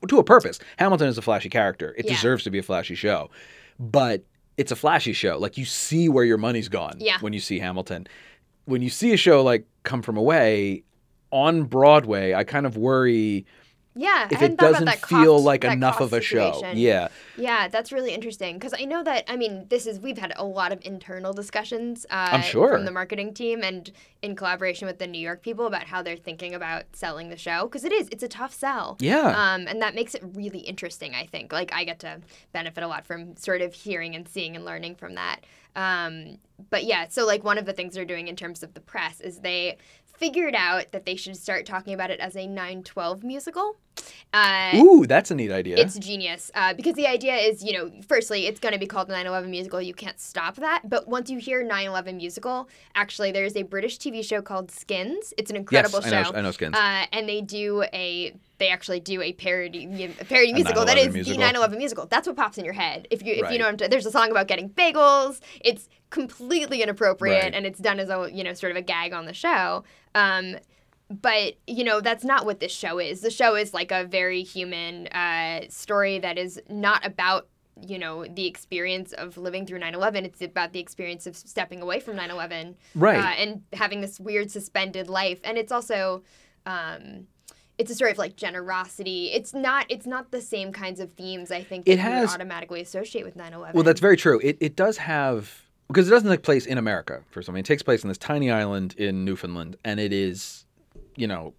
to 0.08 0.18
a 0.20 0.24
purpose. 0.24 0.60
Hamilton 0.78 1.08
is 1.08 1.18
a 1.18 1.22
flashy 1.22 1.50
character. 1.50 1.96
It 1.98 2.06
Yeah. 2.06 2.14
deserves 2.14 2.44
to 2.44 2.50
be 2.50 2.60
a 2.60 2.64
flashy 2.64 2.96
show. 2.96 3.30
But 3.80 4.24
it's 4.58 4.72
a 4.72 4.76
flashy 4.76 5.14
show. 5.14 5.38
Like 5.38 5.58
you 5.58 5.66
see 5.66 6.10
where 6.10 6.26
your 6.26 6.38
money's 6.38 6.70
gone 6.70 6.96
Yeah. 7.00 7.18
when 7.22 7.34
you 7.34 7.40
see 7.40 7.60
Hamilton. 7.60 8.08
When 8.66 8.82
you 8.82 8.90
see 8.90 9.14
a 9.14 9.18
show 9.18 9.42
like 9.44 9.66
Come 9.84 10.02
From 10.02 10.18
Away 10.18 10.84
on 11.32 11.64
Broadway, 11.64 12.34
I 12.34 12.44
kind 12.44 12.66
of 12.66 12.78
worry 12.78 13.46
Yeah. 13.96 14.28
if 14.32 14.42
it 14.42 14.58
doesn't 14.58 14.90
feel 15.06 15.36
cost- 15.36 15.46
like 15.46 15.64
enough 15.64 16.00
of 16.00 16.14
a 16.14 16.22
show. 16.22 16.62
Yeah. 16.74 17.10
Yeah, 17.38 17.68
that's 17.68 17.92
really 17.92 18.14
interesting 18.14 18.56
because 18.58 18.74
I 18.78 18.86
know 18.86 19.04
that 19.04 19.26
I 19.28 19.36
mean 19.36 19.68
this 19.70 19.86
is 19.88 20.00
we've 20.00 20.18
had 20.18 20.34
a 20.36 20.46
lot 20.46 20.72
of 20.72 20.80
internal 20.84 21.34
discussions. 21.34 22.06
Uh, 22.10 22.30
I'm 22.32 22.42
sure. 22.42 22.70
from 22.74 22.86
the 22.86 22.92
marketing 22.92 23.34
team 23.34 23.64
and 23.64 23.92
in 24.22 24.36
collaboration 24.36 24.88
with 24.88 25.00
the 25.00 25.08
New 25.08 25.20
York 25.20 25.42
people 25.42 25.66
about 25.66 25.84
how 25.84 26.02
they're 26.02 26.18
thinking 26.18 26.54
about 26.54 26.84
selling 26.94 27.30
the 27.30 27.38
show 27.38 27.64
because 27.64 27.84
it 27.84 27.92
is 27.92 28.08
it's 28.10 28.24
a 28.24 28.28
tough 28.28 28.54
sell. 28.54 28.98
Yeah. 29.00 29.28
Um, 29.28 29.68
and 29.68 29.82
that 29.82 29.96
makes 29.96 30.16
it 30.16 30.24
really 30.34 30.60
interesting. 30.60 31.16
I 31.16 31.26
think 31.26 31.52
like 31.52 31.74
I 31.74 31.84
get 31.84 32.00
to 32.00 32.22
benefit 32.52 32.84
a 32.84 32.88
lot 32.88 33.06
from 33.06 33.36
sort 33.36 33.62
of 33.62 33.74
hearing 33.74 34.16
and 34.16 34.28
seeing 34.28 34.56
and 34.56 34.66
learning 34.66 34.96
from 34.96 35.16
that. 35.16 35.42
Um, 35.76 36.38
but 36.70 36.84
yeah, 36.84 37.08
so 37.10 37.26
like 37.26 37.44
one 37.44 37.58
of 37.58 37.66
the 37.66 37.74
things 37.74 37.96
they're 37.96 38.06
doing 38.06 38.28
in 38.28 38.36
terms 38.36 38.64
of 38.64 38.74
the 38.74 38.80
press 38.80 39.20
is 39.20 39.40
they 39.40 39.78
figured 40.18 40.56
out 40.56 40.92
that 40.92 41.06
they 41.06 41.16
should 41.16 41.36
start 41.36 41.66
talking 41.66 41.94
about 41.94 42.10
it 42.12 42.20
as 42.20 42.36
a 42.36 42.48
912 42.48 43.24
musical. 43.24 43.78
Uh, 44.34 44.72
Ooh, 44.76 45.06
that's 45.06 45.30
a 45.30 45.36
neat 45.36 45.52
idea. 45.52 45.78
it's 45.78 45.98
genius 46.00 46.50
uh, 46.56 46.74
because 46.74 46.96
the 46.96 47.06
idea 47.06 47.36
is, 47.36 47.64
you 47.64 47.72
know, 47.74 47.92
firstly, 48.08 48.48
it's 48.48 48.60
going 48.60 48.74
to 48.74 48.80
be 48.80 48.88
called 48.88 49.08
the 49.08 49.14
9 49.14 49.28
11 49.28 49.52
musical. 49.52 49.80
You 49.80 49.94
can't 49.94 50.20
stop 50.20 50.56
that. 50.56 50.82
But 50.90 51.08
once 51.08 51.30
you 51.30 51.38
hear 51.38 51.64
9 51.64 51.86
11 51.88 52.18
musical, 52.18 52.68
actually, 52.96 53.32
there's 53.32 53.56
a 53.56 53.62
British 53.64 54.00
TV 54.00 54.26
show 54.26 54.42
called 54.42 54.72
Skins. 54.72 55.34
It's 55.38 55.52
an 55.52 55.58
incredible 55.58 56.00
I 56.04 56.10
know- 56.10 56.24
show. 56.24 56.34
I 56.34 56.42
know 56.42 56.52
Skins. 56.52 56.76
Uh, 56.76 57.06
and 57.12 57.30
they 57.30 57.42
do 57.42 57.84
a. 57.94 58.34
They 58.60 58.70
actually 58.70 59.02
do 59.02 59.22
a 59.22 59.34
parody, 59.34 60.06
a 60.06 60.26
parody 60.26 60.52
A 60.52 60.56
musical 60.56 60.86
that 60.86 60.98
is 60.98 61.14
musical. 61.14 61.38
the 61.40 61.44
9/11 61.54 61.78
musical. 61.78 62.06
That's 62.08 62.28
what 62.28 62.36
pops 62.38 62.58
in 62.58 62.64
your 62.66 62.74
head. 62.74 63.08
If 63.12 63.22
you 63.22 63.34
if 63.34 63.42
Right. 63.44 63.54
you 63.54 63.60
know, 63.60 63.66
what 63.66 63.72
I'm 63.72 63.78
t- 63.78 63.88
there's 63.88 64.06
a 64.06 64.12
song 64.12 64.32
about 64.32 64.48
getting 64.48 64.70
bagels. 64.70 65.42
It's 65.62 65.90
completely 66.14 66.82
inappropriate, 66.82 67.44
Right. 67.44 67.54
and 67.54 67.66
it's 67.66 67.80
done 67.80 68.00
as 68.00 68.10
a 68.10 68.30
you 68.32 68.44
know 68.44 68.54
sort 68.54 68.72
of 68.72 68.78
a 68.78 68.82
gag 68.82 69.12
on 69.14 69.26
the 69.26 69.34
show. 69.34 69.84
Um, 70.16 70.58
but 71.10 71.56
you 71.68 71.84
know 71.84 72.00
that's 72.02 72.24
not 72.24 72.46
what 72.46 72.60
this 72.60 72.72
show 72.72 72.98
is 73.00 73.22
the 73.22 73.30
show 73.30 73.56
is 73.56 73.74
like 73.74 73.92
a 73.92 74.06
very 74.06 74.42
human 74.44 75.08
uh, 75.08 75.62
story 75.70 76.18
that 76.20 76.38
is 76.38 76.62
not 76.70 77.06
about 77.06 77.48
you 77.82 78.00
know 78.00 78.26
the 78.26 78.46
experience 78.48 79.12
of 79.14 79.36
living 79.38 79.66
through 79.66 79.80
9-11 79.80 80.24
it's 80.26 80.42
about 80.42 80.72
the 80.74 80.80
experience 80.80 81.28
of 81.28 81.36
stepping 81.36 81.82
away 81.82 82.00
from 82.00 82.16
9-11 82.16 82.76
Right. 82.96 83.18
uh, 83.20 83.34
and 83.42 83.64
having 83.74 84.00
this 84.02 84.20
weird 84.20 84.50
suspended 84.52 85.08
life 85.10 85.40
and 85.44 85.58
it's 85.58 85.72
also 85.72 86.24
um, 86.66 87.28
it's 87.78 87.92
a 87.92 87.96
story 87.96 88.12
of 88.12 88.18
like 88.20 88.36
generosity. 88.36 89.32
It's 89.34 89.54
not 89.54 89.86
it's 89.90 90.06
not 90.06 90.32
the 90.32 90.42
same 90.42 90.72
kinds 90.72 91.00
of 91.00 91.12
themes 91.14 91.52
I 91.52 91.64
think 91.64 91.88
It 91.88 92.00
has- 92.00 92.34
automatically 92.34 92.82
associate 92.82 93.26
with 93.26 93.36
9/11. 93.36 93.74
Well, 93.74 93.84
that's 93.84 94.00
very 94.00 94.16
true. 94.18 94.40
It 94.44 94.58
it 94.62 94.76
does 94.76 94.98
have 94.98 95.64
because 95.94 96.08
it 96.08 96.12
doesn't 96.12 96.30
take 96.30 96.42
place 96.42 96.66
in 96.66 96.78
America. 96.80 97.22
First, 97.30 97.50
I 97.50 97.54
mean, 97.54 97.60
it 97.60 97.66
takes 97.66 97.84
place 97.84 98.04
in 98.04 98.08
this 98.08 98.18
tiny 98.18 98.50
island 98.50 98.96
in 98.98 99.24
Newfoundland, 99.26 99.76
and 99.86 100.00
it 100.00 100.12
is, 100.12 100.66
you 101.16 101.28
know, 101.28 101.54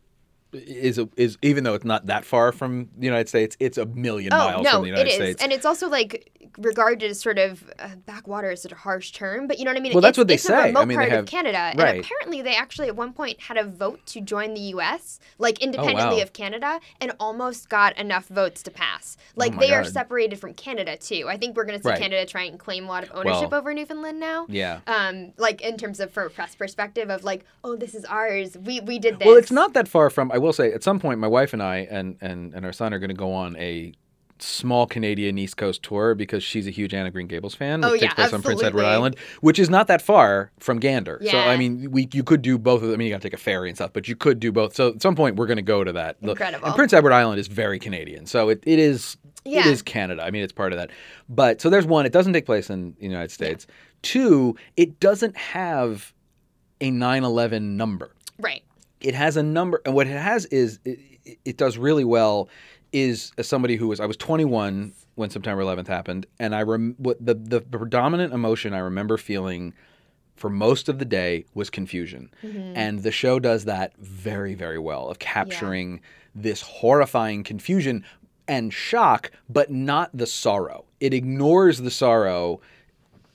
is 0.53 0.99
a, 0.99 1.09
is 1.17 1.39
even 1.43 1.63
though 1.63 1.75
it's 1.75 1.85
not 1.85 2.07
that 2.07 2.25
far 2.25 2.51
from 2.51 2.89
the 2.97 3.05
United 3.07 3.29
States, 3.29 3.57
it's 3.61 3.79
a 3.79 3.87
million 3.87 4.33
Oh 4.33 4.39
miles 4.39 4.65
no, 4.65 4.71
from 4.73 4.83
the 4.83 4.89
United 4.89 5.07
it 5.07 5.11
is, 5.11 5.15
States. 5.17 5.43
and 5.43 5.53
it's 5.53 5.65
also 5.65 5.89
like 5.89 6.34
regarded 6.59 7.11
as 7.11 7.21
sort 7.21 7.39
of 7.39 7.65
uh, 7.79 7.91
backwater 8.07 8.51
is 8.51 8.63
such 8.63 8.73
a 8.73 8.77
harsh 8.77 9.13
term, 9.13 9.47
but 9.47 9.59
you 9.59 9.65
know 9.65 9.71
what 9.71 9.79
I 9.79 9.81
mean. 9.81 9.93
Well, 9.93 10.01
that's 10.01 10.11
it's, 10.11 10.19
what 10.19 10.29
they 10.29 10.35
it's 10.35 10.43
say. 10.43 10.55
A 10.55 10.59
I 10.59 10.67
remote 10.67 10.81
mean, 10.81 10.89
they 10.89 10.95
part 10.97 11.11
have- 11.11 11.21
of 11.21 11.27
Canada, 11.27 11.73
right. 11.77 11.97
and 11.97 12.05
apparently 12.05 12.43
they 12.43 12.55
actually 12.55 12.89
at 12.89 12.97
one 12.97 13.13
point 13.13 13.41
had 13.41 13.57
a 13.57 13.65
vote 13.65 14.05
to 14.07 14.21
join 14.21 14.55
the 14.55 14.61
U.S. 14.61 15.21
like 15.39 15.63
independently 15.63 16.17
wow. 16.17 16.23
of 16.23 16.33
Canada, 16.33 16.81
and 17.01 17.13
almost 17.21 17.69
got 17.69 17.97
enough 17.99 18.27
votes 18.29 18.63
to 18.65 18.71
pass. 18.71 19.17
Like 19.37 19.55
Oh 19.57 19.59
they 19.61 19.73
are 19.73 19.85
separated 19.85 20.39
from 20.39 20.55
Canada 20.55 20.97
too. 20.97 21.27
I 21.29 21.37
think 21.37 21.57
we're 21.57 21.65
going 21.65 21.79
to 21.79 21.83
see 21.83 21.89
Right. 21.91 22.01
Canada 22.01 22.27
try 22.27 22.45
and 22.45 22.59
claim 22.59 22.85
a 22.85 22.89
lot 22.89 23.03
of 23.05 23.11
ownership 23.13 23.51
Well, 23.51 23.61
over 23.61 23.75
Newfoundland 23.75 24.19
now. 24.21 24.47
yeah. 24.49 24.81
Um, 24.87 25.33
like 25.39 25.61
in 25.61 25.77
terms 25.77 26.01
of 26.01 26.11
from 26.13 26.27
a 26.27 26.31
press 26.31 26.55
perspective 26.55 27.11
of 27.11 27.25
like, 27.25 27.45
oh, 27.63 27.77
this 27.77 27.95
is 27.95 28.05
ours. 28.05 28.57
We 28.57 28.81
we 28.81 28.99
did 28.99 29.19
this. 29.19 29.27
Well, 29.27 29.37
it's 29.37 29.51
not 29.51 29.75
that 29.75 29.89
far 29.89 30.11
from. 30.11 30.31
I 30.33 30.39
will 30.39 30.53
say, 30.53 30.73
at 30.73 30.83
some 30.83 30.99
point, 31.01 31.19
my 31.21 31.29
wife 31.29 31.53
and 31.53 31.63
I 31.63 31.87
and 31.91 32.17
and 32.21 32.55
and 32.55 32.65
our 32.65 32.73
son 32.73 32.93
are 32.95 32.99
going 32.99 33.09
to 33.11 33.15
go 33.15 33.33
on 33.33 33.57
a 33.57 33.93
small 34.45 34.87
Canadian 34.87 35.39
East 35.39 35.57
Coast 35.57 35.83
tour 35.83 36.15
because 36.15 36.43
she's 36.43 36.67
a 36.67 36.71
huge 36.71 36.95
Anne 36.95 37.07
of 37.07 37.13
Green 37.13 37.27
Gables 37.27 37.55
fan, 37.55 37.85
oh, 37.85 37.93
which 37.93 37.99
Oh, 38.03 38.07
takes 38.07 38.11
yeah, 38.13 38.15
place 38.15 38.33
on 38.33 38.43
Prince 38.43 38.63
Edward. 38.63 38.85
Island, 38.85 39.17
which 39.41 39.59
is 39.59 39.71
not 39.71 39.87
that 39.89 40.03
far 40.03 40.53
from 40.61 40.79
Gander. 40.79 41.19
Yeah. 41.21 41.33
So 41.33 41.39
I 41.39 41.57
mean, 41.57 41.91
we 41.91 42.09
you 42.13 42.23
could 42.23 42.43
do 42.43 42.59
both 42.59 42.83
of 42.83 42.89
them. 42.89 42.95
I 42.95 42.97
mean, 42.99 43.09
you 43.09 43.15
got 43.15 43.23
to 43.23 43.29
take 43.29 43.35
a 43.39 43.43
ferry 43.43 43.69
and 43.69 43.77
stuff, 43.77 43.93
but 43.93 44.07
you 44.09 44.17
could 44.17 44.39
do 44.41 44.53
both. 44.53 44.75
So 44.75 44.89
at 44.91 45.03
some 45.03 45.17
point, 45.17 45.37
we're 45.37 45.47
going 45.47 45.57
to 45.57 45.63
go 45.63 45.83
to 45.85 45.93
that. 45.93 46.17
Incredible. 46.23 46.67
And 46.67 46.75
Prince 46.77 46.93
Edward 46.93 47.13
Island 47.13 47.41
is 47.41 47.47
very 47.49 47.79
Canadian, 47.79 48.27
so 48.27 48.49
it, 48.51 48.63
it 48.67 48.79
is 48.79 49.17
Yeah. 49.45 49.67
is 49.69 49.83
Canada. 49.83 50.23
I 50.25 50.31
mean, 50.31 50.43
it's 50.43 50.53
part 50.53 50.73
of 50.73 50.79
that. 50.79 50.91
But 51.29 51.61
so 51.61 51.71
there's 51.71 51.87
one. 51.87 52.07
It 52.07 52.13
doesn't 52.13 52.33
take 52.33 52.47
place 52.47 52.71
in 52.71 52.95
the 52.99 53.05
United 53.07 53.31
States. 53.31 53.67
Two, 54.03 54.57
it 54.77 55.01
doesn't 55.01 55.37
have 55.37 56.13
a 56.81 56.91
9/11 56.91 57.63
number 57.77 58.15
right. 58.39 58.63
it 59.01 59.15
has 59.15 59.37
a 59.37 59.43
number 59.43 59.81
and 59.87 59.95
what 59.95 60.07
it 60.09 60.11
has 60.11 60.45
is 60.47 60.79
it, 60.85 60.99
it- 61.25 61.39
it 61.47 61.57
does 61.57 61.79
really 61.79 62.05
well 62.05 62.51
is 62.95 63.33
as 63.37 63.49
somebody 63.49 63.77
who 63.77 63.89
was 63.89 64.01
I 64.01 64.07
was 64.07 64.17
21 64.17 64.93
when 65.17 65.29
September 65.29 65.63
11th 65.63 65.89
happened 65.89 66.27
and 66.39 66.55
I 66.55 66.63
rem, 66.63 66.95
what 66.99 67.25
the 67.25 67.35
the 67.35 67.61
predominant 67.61 68.33
emotion 68.33 68.73
I 68.73 68.79
remember 68.79 69.17
feeling 69.19 69.75
for 70.37 70.49
most 70.49 70.89
of 70.89 70.99
the 70.99 71.05
day 71.05 71.45
was 71.55 71.71
confusion 71.71 72.31
mm-hmm. 72.43 72.73
and 72.77 73.03
the 73.03 73.13
show 73.13 73.39
does 73.39 73.65
that 73.65 73.97
very 73.99 74.55
very 74.55 74.79
well 74.79 75.09
of 75.09 75.19
capturing 75.19 76.01
this 76.35 76.63
horrifying 76.63 77.43
confusion 77.43 78.05
and 78.47 78.73
shock 78.73 79.31
but 79.49 79.71
not 79.71 80.11
the 80.15 80.27
sorrow 80.27 80.85
it 81.01 81.13
ignores 81.13 81.79
the 81.79 81.91
sorrow 81.91 82.61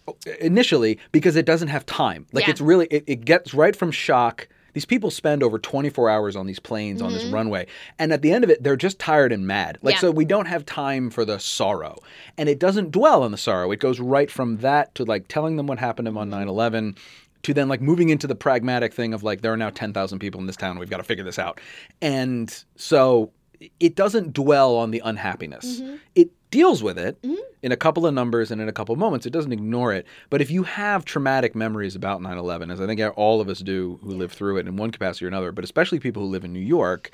uh, 0.08 0.14
initially 0.40 1.00
because 1.12 1.36
it 1.36 1.46
doesn't 1.46 1.68
have 1.68 1.86
time. 1.86 2.26
Like 2.32 2.46
Yeah. 2.46 2.52
it's 2.52 2.62
really 2.62 2.88
it, 2.88 3.04
it 3.08 3.26
gets 3.26 3.54
right 3.54 3.76
from 3.76 3.92
shock. 3.92 4.48
These 4.74 4.86
people 4.86 5.12
spend 5.12 5.44
over 5.44 5.60
24 5.60 6.10
hours 6.10 6.36
on 6.36 6.48
these 6.48 6.60
planes 6.60 7.02
on 7.02 7.14
this 7.14 7.26
runway, 7.26 7.68
and 7.98 8.12
at 8.14 8.22
the 8.22 8.32
end 8.32 8.44
of 8.44 8.50
it, 8.50 8.64
they're 8.64 8.76
just 8.76 9.00
tired 9.00 9.32
and 9.32 9.46
mad. 9.48 9.78
Like 9.82 9.96
Mm-hmm. 9.96 10.06
Yeah. 10.06 10.10
so, 10.10 10.12
we 10.12 10.26
don't 10.26 10.46
have 10.48 10.66
time 10.66 11.10
for 11.10 11.26
the 11.26 11.40
sorrow, 11.40 11.98
and 12.38 12.48
it 12.50 12.60
doesn't 12.60 12.92
dwell 12.92 13.24
on 13.24 13.32
the 13.32 13.38
sorrow. 13.38 13.72
It 13.72 13.80
goes 13.80 14.00
right 14.00 14.30
from 14.30 14.58
that 14.58 14.94
to 14.96 15.04
like 15.06 15.28
telling 15.28 15.56
them 15.58 15.68
what 15.68 15.80
happened 15.80 16.06
to 16.06 16.12
them 16.12 16.30
Mm-hmm. 16.30 16.34
on 16.34 16.48
9/11, 16.94 16.98
to 17.44 17.54
then 17.54 17.68
like 17.70 17.82
moving 17.82 18.10
into 18.10 18.28
the 18.28 18.36
pragmatic 18.36 18.94
thing 18.94 19.14
of 19.14 19.24
like 19.24 19.42
there 19.42 19.54
are 19.54 19.58
now 19.58 19.70
10,000 19.70 20.20
people 20.20 20.42
in 20.42 20.48
this 20.48 20.58
town. 20.58 20.78
We've 20.78 20.90
got 20.90 20.98
to 20.98 21.04
figure 21.04 21.24
this 21.24 21.40
out, 21.40 21.60
and 22.02 22.64
so 22.76 23.32
it 23.80 23.96
doesn't 23.96 24.34
dwell 24.34 24.76
on 24.76 24.92
the 24.92 25.02
unhappiness. 25.04 25.82
Mm-hmm. 25.82 25.96
It 26.16 26.30
deals 26.52 26.82
with 26.82 26.98
it 26.98 27.24
in 27.62 27.72
a 27.72 27.78
couple 27.78 28.08
of 28.08 28.14
numbers 28.14 28.50
and 28.52 28.60
in 28.62 28.68
a 28.68 28.72
couple 28.72 28.94
of 28.94 29.00
moments. 29.00 29.26
It 29.26 29.30
doesn't 29.32 29.52
ignore 29.52 29.94
it. 29.94 30.08
But 30.30 30.42
if 30.42 30.50
you 30.50 30.64
have 30.64 31.06
traumatic 31.06 31.56
memories 31.56 31.96
about 31.96 32.22
9 32.22 32.38
11, 32.38 32.72
as 32.72 32.82
I 32.82 32.88
think 32.88 33.02
all 33.16 33.42
of 33.42 33.50
us 33.50 33.60
do 33.60 34.00
who 34.02 34.12
live 34.12 34.32
through 34.32 34.58
it 34.58 34.68
in 34.68 34.76
one 34.78 34.92
capacity 34.92 35.26
or 35.26 35.28
another, 35.28 35.52
but 35.52 35.64
especially 35.64 36.00
people 36.00 36.24
who 36.24 36.30
live 36.30 36.44
in 36.44 36.54
New 36.54 36.60
York, 36.60 37.12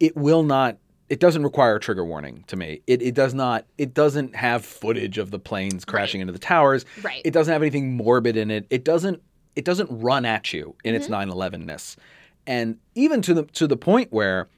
it 0.00 0.16
will 0.16 0.42
not. 0.42 0.76
It 1.10 1.20
doesn't 1.20 1.42
require 1.42 1.76
a 1.76 1.80
trigger 1.80 2.04
warning 2.04 2.44
to 2.46 2.56
me. 2.56 2.80
It, 2.86 3.02
it 3.02 3.14
does 3.14 3.34
not. 3.34 3.66
It 3.78 3.94
doesn't 3.94 4.34
have 4.34 4.64
footage 4.64 5.18
of 5.18 5.30
the 5.30 5.38
planes 5.38 5.84
crashing 5.84 6.20
into 6.22 6.32
the 6.32 6.38
towers. 6.38 6.86
Right. 7.02 7.20
It 7.24 7.32
doesn't 7.32 7.52
have 7.52 7.62
anything 7.62 7.96
morbid 7.96 8.36
in 8.36 8.50
it. 8.50 8.66
It 8.70 8.84
doesn't. 8.84 9.22
It 9.54 9.64
doesn't 9.64 9.88
run 9.90 10.24
at 10.24 10.52
you 10.52 10.74
in 10.82 10.94
its 10.94 11.06
Mm-hmm. 11.06 11.30
9/11ness, 11.30 11.96
and 12.46 12.78
even 12.94 13.22
to 13.22 13.34
the 13.34 13.44
to 13.44 13.66
the 13.66 13.76
point 13.76 14.12
where 14.12 14.48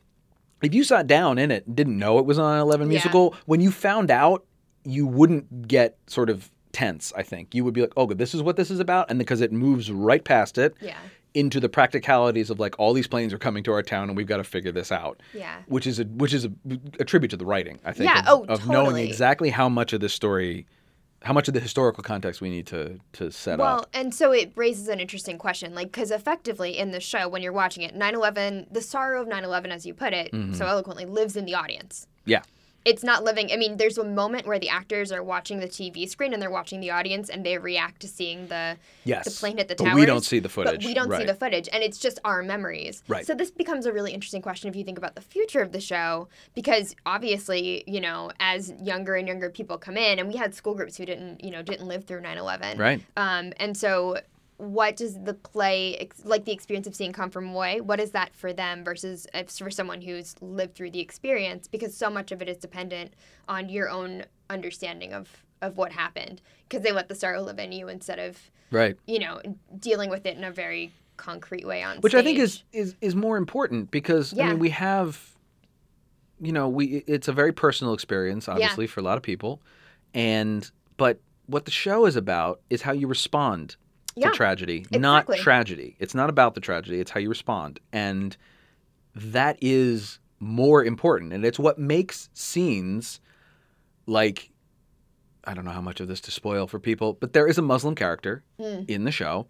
if 0.62 0.75
you 0.75 0.84
sat 0.84 1.06
down 1.06 1.38
in 1.38 1.50
it 1.50 1.75
didn't 1.76 1.98
know 1.98 2.18
it 2.18 2.25
was 2.26 2.38
an 2.38 2.44
9/11 2.44 2.80
Yeah. 2.82 2.86
musical, 2.86 3.34
when 3.46 3.60
you 3.60 3.70
found 3.70 4.10
out, 4.10 4.44
you 4.84 5.06
wouldn't 5.06 5.66
get 5.68 5.96
sort 6.06 6.30
of 6.30 6.50
tense. 6.72 7.12
I 7.16 7.22
think 7.22 7.54
you 7.54 7.64
would 7.64 7.75
be 7.75 7.80
like, 7.80 7.92
"Oh, 7.96 8.06
good, 8.06 8.18
this 8.18 8.34
is 8.34 8.42
what 8.42 8.56
this 8.56 8.70
is 8.70 8.78
about," 8.80 9.10
and 9.10 9.18
because 9.18 9.40
it 9.40 9.52
moves 9.52 9.90
right 9.90 10.22
past 10.22 10.58
it 10.58 10.75
Yeah. 10.80 10.96
into 11.34 11.58
the 11.60 11.68
practicalities 11.68 12.50
of 12.50 12.58
like 12.60 12.78
all 12.78 12.92
these 12.92 13.06
planes 13.06 13.32
are 13.32 13.38
coming 13.38 13.62
to 13.64 13.72
our 13.72 13.82
town 13.82 14.08
and 14.08 14.16
we've 14.16 14.26
got 14.26 14.36
to 14.38 14.44
figure 14.44 14.72
this 14.72 14.92
out. 14.92 15.20
Yeah. 15.34 15.56
Which 15.66 15.86
is 15.86 15.98
a 16.00 16.04
which 16.04 16.32
is 16.32 16.44
a, 16.44 16.52
a 17.00 17.04
tribute 17.04 17.30
to 17.30 17.36
the 17.36 17.44
writing, 17.46 17.78
I 17.84 17.92
think. 17.92 18.08
Yeah, 18.10 18.20
Of, 18.20 18.26
oh, 18.28 18.44
of 18.52 18.68
knowing 18.68 18.96
exactly 18.96 19.50
how 19.50 19.68
much 19.68 19.92
of 19.92 20.00
this 20.00 20.12
story, 20.12 20.66
how 21.26 21.33
much 21.33 21.49
of 21.49 21.54
the 21.54 21.61
historical 21.61 22.02
context 22.02 22.40
we 22.40 22.49
need 22.50 22.66
to 22.68 22.99
to 23.14 23.30
set 23.30 23.59
Well, 23.59 23.68
up. 23.68 23.76
Well, 23.78 23.88
and 24.02 24.14
so 24.14 24.33
it 24.33 24.52
raises 24.54 24.88
an 24.88 25.00
interesting 25.00 25.38
question, 25.38 25.75
like, 25.75 25.88
because 25.92 26.11
effectively 26.11 26.78
in 26.78 26.92
the 26.92 27.00
show, 27.00 27.28
when 27.28 27.42
you're 27.42 27.52
watching 27.52 27.83
it, 27.83 27.95
9 27.95 28.14
11, 28.14 28.68
the 28.71 28.80
sorrow 28.80 29.21
of 29.23 29.28
9 29.28 29.45
11, 29.45 29.73
as 29.73 29.85
you 29.85 29.92
put 29.95 30.12
it 30.12 30.33
Mm-hmm. 30.33 30.54
so 30.54 30.66
eloquently, 30.66 31.04
lives 31.04 31.37
in 31.37 31.45
the 31.45 31.54
audience. 31.54 32.06
Yeah. 32.25 32.42
It's 32.86 33.02
not 33.02 33.24
living. 33.24 33.50
I 33.52 33.56
mean, 33.56 33.76
there's 33.78 33.98
a 33.98 34.04
moment 34.04 34.46
where 34.46 34.60
the 34.60 34.68
actors 34.68 35.10
are 35.10 35.22
watching 35.22 35.58
the 35.58 35.66
TV 35.66 36.08
screen 36.08 36.32
and 36.32 36.40
they're 36.40 36.50
watching 36.50 36.78
the 36.80 36.90
audience 36.92 37.28
and 37.28 37.44
they 37.44 37.58
react 37.58 38.00
to 38.02 38.08
seeing 38.08 38.46
the 38.46 38.76
Yes. 39.04 39.24
the 39.24 39.32
plane 39.32 39.58
at 39.58 39.66
the 39.68 39.74
But 39.74 39.84
towers. 39.84 39.94
we 39.96 40.06
don't 40.06 40.24
see 40.24 40.38
the 40.38 40.48
But 40.48 40.52
footage, 40.52 40.84
we 40.86 40.94
don't 40.94 41.10
see 41.12 41.24
the 41.24 41.34
footage, 41.34 41.68
and 41.72 41.82
it's 41.82 41.98
just 41.98 42.18
our 42.24 42.42
memories. 42.44 43.02
Right. 43.08 43.26
So 43.26 43.34
this 43.34 43.50
becomes 43.50 43.86
a 43.86 43.92
really 43.92 44.12
interesting 44.12 44.40
question 44.40 44.68
if 44.70 44.76
you 44.76 44.84
think 44.84 44.98
about 44.98 45.16
the 45.16 45.20
future 45.20 45.60
of 45.60 45.72
the 45.72 45.80
show, 45.80 46.28
because 46.54 46.94
obviously, 47.04 47.82
you 47.88 48.00
know, 48.00 48.30
as 48.40 48.72
younger 48.80 49.16
and 49.16 49.26
younger 49.26 49.50
people 49.50 49.78
come 49.78 49.96
in, 49.96 50.18
and 50.20 50.28
we 50.28 50.36
had 50.36 50.54
school 50.54 50.74
groups 50.74 50.96
who 50.96 51.04
didn't, 51.06 51.42
you 51.42 51.50
know, 51.50 51.62
didn't 51.62 51.88
live 51.88 52.04
through 52.04 52.20
9/11. 52.22 52.78
Right. 52.78 53.00
Um, 53.16 53.52
and 53.58 53.76
so, 53.76 54.18
what 54.58 54.96
does 54.96 55.22
the 55.22 55.34
play, 55.34 56.08
like 56.25 56.44
the 56.44 56.52
experience 56.52 56.86
of 56.86 56.94
seeing 56.94 57.12
Come 57.12 57.30
From 57.30 57.50
Away, 57.54 57.80
what 57.80 58.00
is 58.00 58.12
that 58.12 58.34
for 58.34 58.52
them 58.52 58.84
versus 58.84 59.26
uh, 59.34 59.38
if, 59.38 59.50
for 59.50 59.70
someone 59.70 60.00
who's 60.00 60.34
lived 60.40 60.75
through 60.75 60.90
the 60.92 61.00
experience? 61.00 61.68
Because 61.68 61.94
so 61.96 62.08
much 62.08 62.32
of 62.32 62.40
it 62.40 62.48
is 62.48 62.56
dependent 62.56 63.14
on 63.48 63.68
your 63.68 63.88
own 63.90 64.25
understanding 64.50 65.12
of 65.12 65.28
of 65.62 65.78
what 65.78 65.90
happened, 65.92 66.42
because 66.68 66.82
they 66.84 66.92
let 66.92 67.08
the 67.08 67.14
sorrow 67.14 67.40
live 67.40 67.58
in 67.58 67.72
you 67.72 67.88
instead 67.88 68.18
of, 68.18 68.38
Right. 68.70 68.94
you 69.06 69.18
know, 69.18 69.40
dealing 69.78 70.10
with 70.10 70.26
it 70.26 70.36
in 70.36 70.44
a 70.44 70.50
very 70.50 70.92
concrete 71.16 71.66
way 71.66 71.82
on 71.82 71.96
which 72.02 72.14
I 72.14 72.22
think 72.22 72.38
is 72.38 72.62
is 72.75 72.94
is 73.00 73.14
more 73.16 73.38
important 73.38 73.90
because 73.90 74.34
I 74.34 74.36
Yeah. 74.36 74.48
mean 74.50 74.58
we 74.58 74.68
have 74.68 75.34
you 76.40 76.52
know 76.52 76.68
we 76.68 77.02
it's 77.06 77.26
a 77.26 77.32
very 77.32 77.52
personal 77.52 77.94
experience 77.94 78.48
obviously 78.50 78.86
for 78.86 79.00
a 79.00 79.02
lot 79.02 79.16
of 79.16 79.22
people 79.22 79.62
and 80.12 80.70
but 80.98 81.18
what 81.46 81.64
the 81.64 81.70
show 81.70 82.04
is 82.04 82.14
about 82.16 82.60
is 82.68 82.82
how 82.82 82.92
you 82.92 83.06
respond 83.06 83.76
Yeah, 84.18 84.30
to 84.30 84.35
tragedy 84.35 84.87
not 84.92 85.26
tragedy 85.37 85.94
it's 85.99 86.14
not 86.14 86.30
about 86.30 86.54
the 86.54 86.61
tragedy 86.61 87.00
it's 87.00 87.11
how 87.11 87.20
you 87.20 87.28
respond 87.28 87.78
and 87.92 88.35
that 89.14 89.58
is 89.61 90.18
more 90.40 90.82
important 90.85 91.32
and 91.35 91.44
it's 91.44 91.58
what 91.58 91.78
makes 91.78 92.28
scenes 92.32 93.20
like 94.06 94.50
I 95.44 95.54
don't 95.54 95.64
know 95.64 95.70
how 95.70 95.80
much 95.82 96.00
of 96.00 96.08
this 96.08 96.20
to 96.23 96.32
spoil 96.32 96.66
for 96.66 96.80
people, 96.80 97.12
but 97.12 97.32
there 97.32 97.46
is 97.46 97.56
a 97.56 97.62
Muslim 97.62 97.94
character 97.94 98.42
Mm. 98.58 98.88
in 98.90 99.04
the 99.04 99.12
show 99.12 99.46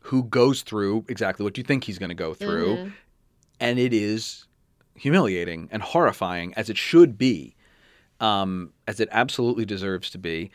who 0.00 0.24
goes 0.24 0.60
through 0.62 1.06
exactly 1.08 1.42
what 1.42 1.56
you 1.56 1.64
think 1.64 1.84
he's 1.84 1.98
going 1.98 2.10
to 2.10 2.14
go 2.14 2.34
through, 2.34 2.76
Mhm. 2.76 2.92
and 3.60 3.78
it 3.78 3.94
is 3.94 4.46
humiliating 4.94 5.68
and 5.72 5.82
horrifying 5.82 6.52
as 6.54 6.68
it 6.68 6.76
should 6.76 7.16
be, 7.16 7.56
um, 8.20 8.72
as 8.86 9.00
it 9.00 9.08
absolutely 9.10 9.64
deserves 9.64 10.10
to 10.10 10.18
be, 10.18 10.50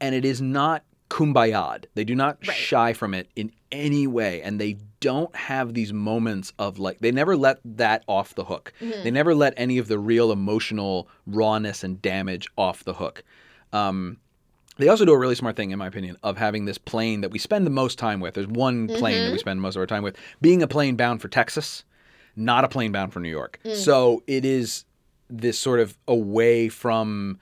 and 0.00 0.14
it 0.14 0.24
is 0.24 0.40
not 0.40 0.84
kumbayad. 1.10 1.84
They 1.94 2.04
do 2.04 2.14
not 2.14 2.38
Right. 2.46 2.56
shy 2.56 2.92
from 2.92 3.14
it 3.14 3.28
in 3.36 3.50
any 3.72 4.06
way, 4.06 4.42
and 4.42 4.60
they 4.60 4.76
don't 5.00 5.34
have 5.36 5.74
these 5.74 5.92
moments 5.92 6.52
of 6.58 6.78
like 6.78 6.98
they 7.00 7.10
never 7.12 7.36
let 7.36 7.60
that 7.64 8.02
off 8.06 8.34
the 8.34 8.44
hook. 8.44 8.72
Mm-hmm. 8.80 9.02
They 9.04 9.10
never 9.10 9.34
let 9.34 9.54
any 9.56 9.78
of 9.78 9.88
the 9.88 9.98
real 9.98 10.32
emotional 10.32 11.08
rawness 11.26 11.84
and 11.84 12.00
damage 12.02 12.48
off 12.56 12.84
the 12.84 12.94
hook. 12.94 13.22
Um, 13.72 14.18
they 14.78 14.88
also 14.88 15.04
do 15.04 15.12
a 15.12 15.18
really 15.18 15.34
smart 15.34 15.56
thing, 15.56 15.70
in 15.72 15.78
my 15.78 15.86
opinion, 15.88 16.16
of 16.22 16.36
having 16.38 16.64
this 16.64 16.78
plane 16.78 17.20
that 17.22 17.30
we 17.30 17.38
spend 17.38 17.66
the 17.66 17.70
most 17.70 17.98
time 17.98 18.20
with. 18.20 18.34
There's 18.34 18.46
one 18.46 18.86
plane 18.88 19.24
that 19.24 19.32
we 19.32 19.38
spend 19.38 19.60
most 19.60 19.74
of 19.76 19.80
our 19.80 19.86
time 19.86 20.02
with, 20.04 20.16
being 20.40 20.62
a 20.62 20.68
plane 20.68 20.94
bound 20.96 21.20
for 21.20 21.28
Texas, 21.28 21.82
not 22.36 22.64
a 22.64 22.68
plane 22.68 22.92
bound 22.92 23.12
for 23.12 23.18
New 23.20 23.28
York. 23.30 23.58
So 23.74 24.22
it 24.28 24.44
is 24.44 24.84
this 25.28 25.58
sort 25.58 25.80
of 25.80 25.96
away 26.06 26.68
from. 26.68 27.38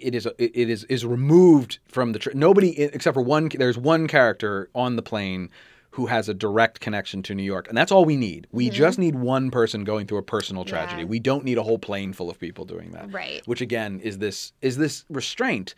It 0.00 0.14
is 0.14 0.26
it 0.38 0.54
is 0.56 0.84
is 0.84 1.04
removed 1.04 1.78
from 1.88 2.12
the 2.12 2.18
tr- 2.18 2.30
nobody 2.34 2.78
except 2.80 3.14
for 3.14 3.22
one. 3.22 3.48
There's 3.48 3.78
one 3.78 4.06
character 4.08 4.70
on 4.74 4.96
the 4.96 5.02
plane 5.02 5.50
who 5.94 6.06
has 6.06 6.28
a 6.28 6.34
direct 6.34 6.78
connection 6.80 7.20
to 7.24 7.34
New 7.34 7.42
York. 7.42 7.66
And 7.68 7.76
that's 7.76 7.90
all 7.90 8.04
we 8.04 8.16
need. 8.16 8.46
We 8.52 8.66
Mm-hmm. 8.66 8.74
just 8.74 8.98
need 8.98 9.16
one 9.16 9.50
person 9.50 9.82
going 9.82 10.06
through 10.06 10.18
a 10.18 10.22
personal 10.22 10.64
tragedy. 10.64 11.02
Yeah. 11.02 11.08
We 11.08 11.18
don't 11.18 11.44
need 11.44 11.58
a 11.58 11.64
whole 11.64 11.80
plane 11.80 12.12
full 12.12 12.30
of 12.30 12.38
people 12.38 12.64
doing 12.64 12.92
that. 12.92 13.12
Right. 13.12 13.42
Which 13.46 13.60
again 13.60 13.98
is 14.00 14.18
this 14.18 14.52
is 14.62 14.76
this 14.76 15.04
restraint 15.10 15.74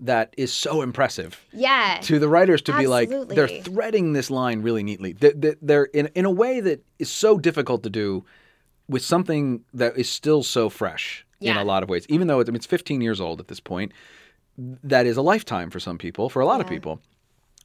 that 0.00 0.32
is 0.36 0.52
so 0.52 0.82
impressive 0.82 1.42
Yeah. 1.52 1.98
to 2.02 2.18
the 2.18 2.28
writers 2.28 2.62
to 2.62 2.76
be 2.76 2.86
like 2.86 3.08
they're 3.28 3.48
threading 3.48 4.12
this 4.12 4.30
line 4.30 4.62
really 4.62 4.82
neatly. 4.84 5.12
They- 5.14 5.32
they- 5.32 5.56
They're 5.62 5.84
in 5.86 6.08
in 6.14 6.24
a 6.24 6.30
way 6.30 6.60
that 6.60 6.84
is 6.98 7.10
so 7.10 7.38
difficult 7.38 7.82
to 7.84 7.90
do 7.90 8.24
with 8.88 9.02
something 9.02 9.64
that 9.74 9.96
is 9.98 10.08
still 10.08 10.42
so 10.42 10.68
fresh 10.68 11.24
in 11.40 11.56
a 11.56 11.64
lot 11.64 11.82
of 11.82 11.88
ways. 11.88 12.06
Even 12.08 12.28
though 12.28 12.40
it's, 12.40 12.48
I 12.48 12.52
mean, 12.52 12.56
it's 12.56 12.66
15 12.66 13.00
years 13.00 13.20
old 13.20 13.40
at 13.40 13.48
this 13.48 13.60
point, 13.60 13.92
that 14.56 15.06
is 15.06 15.16
a 15.16 15.22
lifetime 15.22 15.70
for 15.70 15.80
some 15.80 15.98
people, 15.98 16.28
for 16.28 16.40
a 16.40 16.46
lot 16.46 16.60
of 16.60 16.66
people. 16.66 17.00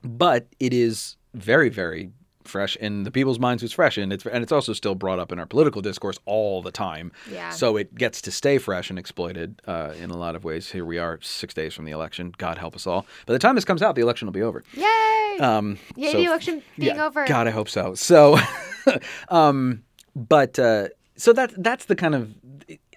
But 0.03 0.48
it 0.60 0.74
is 0.74 1.18
very, 1.34 1.70
very 1.70 2.12
fresh 2.46 2.75
in 2.77 3.03
the 3.03 3.12
people's 3.12 3.39
minds. 3.39 3.63
It's 3.63 3.74
fresh, 3.74 3.98
and 3.98 4.12
it's 4.12 4.25
and 4.25 4.44
it's 4.44 4.51
also 4.51 4.74
still 4.74 4.96
brought 4.96 5.20
up 5.20 5.32
in 5.32 5.39
our 5.39 5.46
political 5.46 5.82
discourse 5.82 6.18
all 6.25 6.62
the 6.62 6.72
time. 6.72 7.12
Yeah. 7.32 7.50
So 7.50 7.77
it 7.77 7.96
gets 7.96 8.22
to 8.24 8.32
stay 8.32 8.58
fresh 8.58 8.89
and 8.89 9.00
exploited 9.00 9.62
uh, 9.68 9.94
in 10.00 10.10
a 10.10 10.18
lot 10.18 10.36
of 10.36 10.44
ways. 10.44 10.72
Here 10.72 10.86
we 10.86 10.98
are, 10.98 11.20
six 11.22 11.53
days 11.53 11.74
from 11.74 11.86
the 11.86 11.92
election. 11.92 12.34
God 12.38 12.58
help 12.58 12.75
us 12.75 12.86
all. 12.86 13.06
By 13.25 13.34
the 13.34 13.39
time 13.39 13.56
this 13.56 13.65
comes 13.65 13.82
out, 13.82 13.96
the 13.96 14.01
election 14.01 14.27
will 14.27 14.34
be 14.34 14.42
over. 14.42 14.63
Yay! 14.74 15.38
Um, 15.39 15.80
Yay, 15.96 16.12
so- 16.12 16.18
the 16.18 16.25
election 16.25 16.62
being 16.77 16.96
yeah, 16.96 17.06
over. 17.06 17.25
God, 17.25 17.48
I 17.48 17.51
hope 17.51 17.70
so. 17.70 17.96
So, 17.96 18.38
um, 19.30 19.84
but 20.15 20.60
uh, 20.60 20.89
so 21.15 21.34
that 21.34 21.53
that's 21.58 21.86
the 21.86 21.96
kind 21.96 22.15
of. 22.15 22.34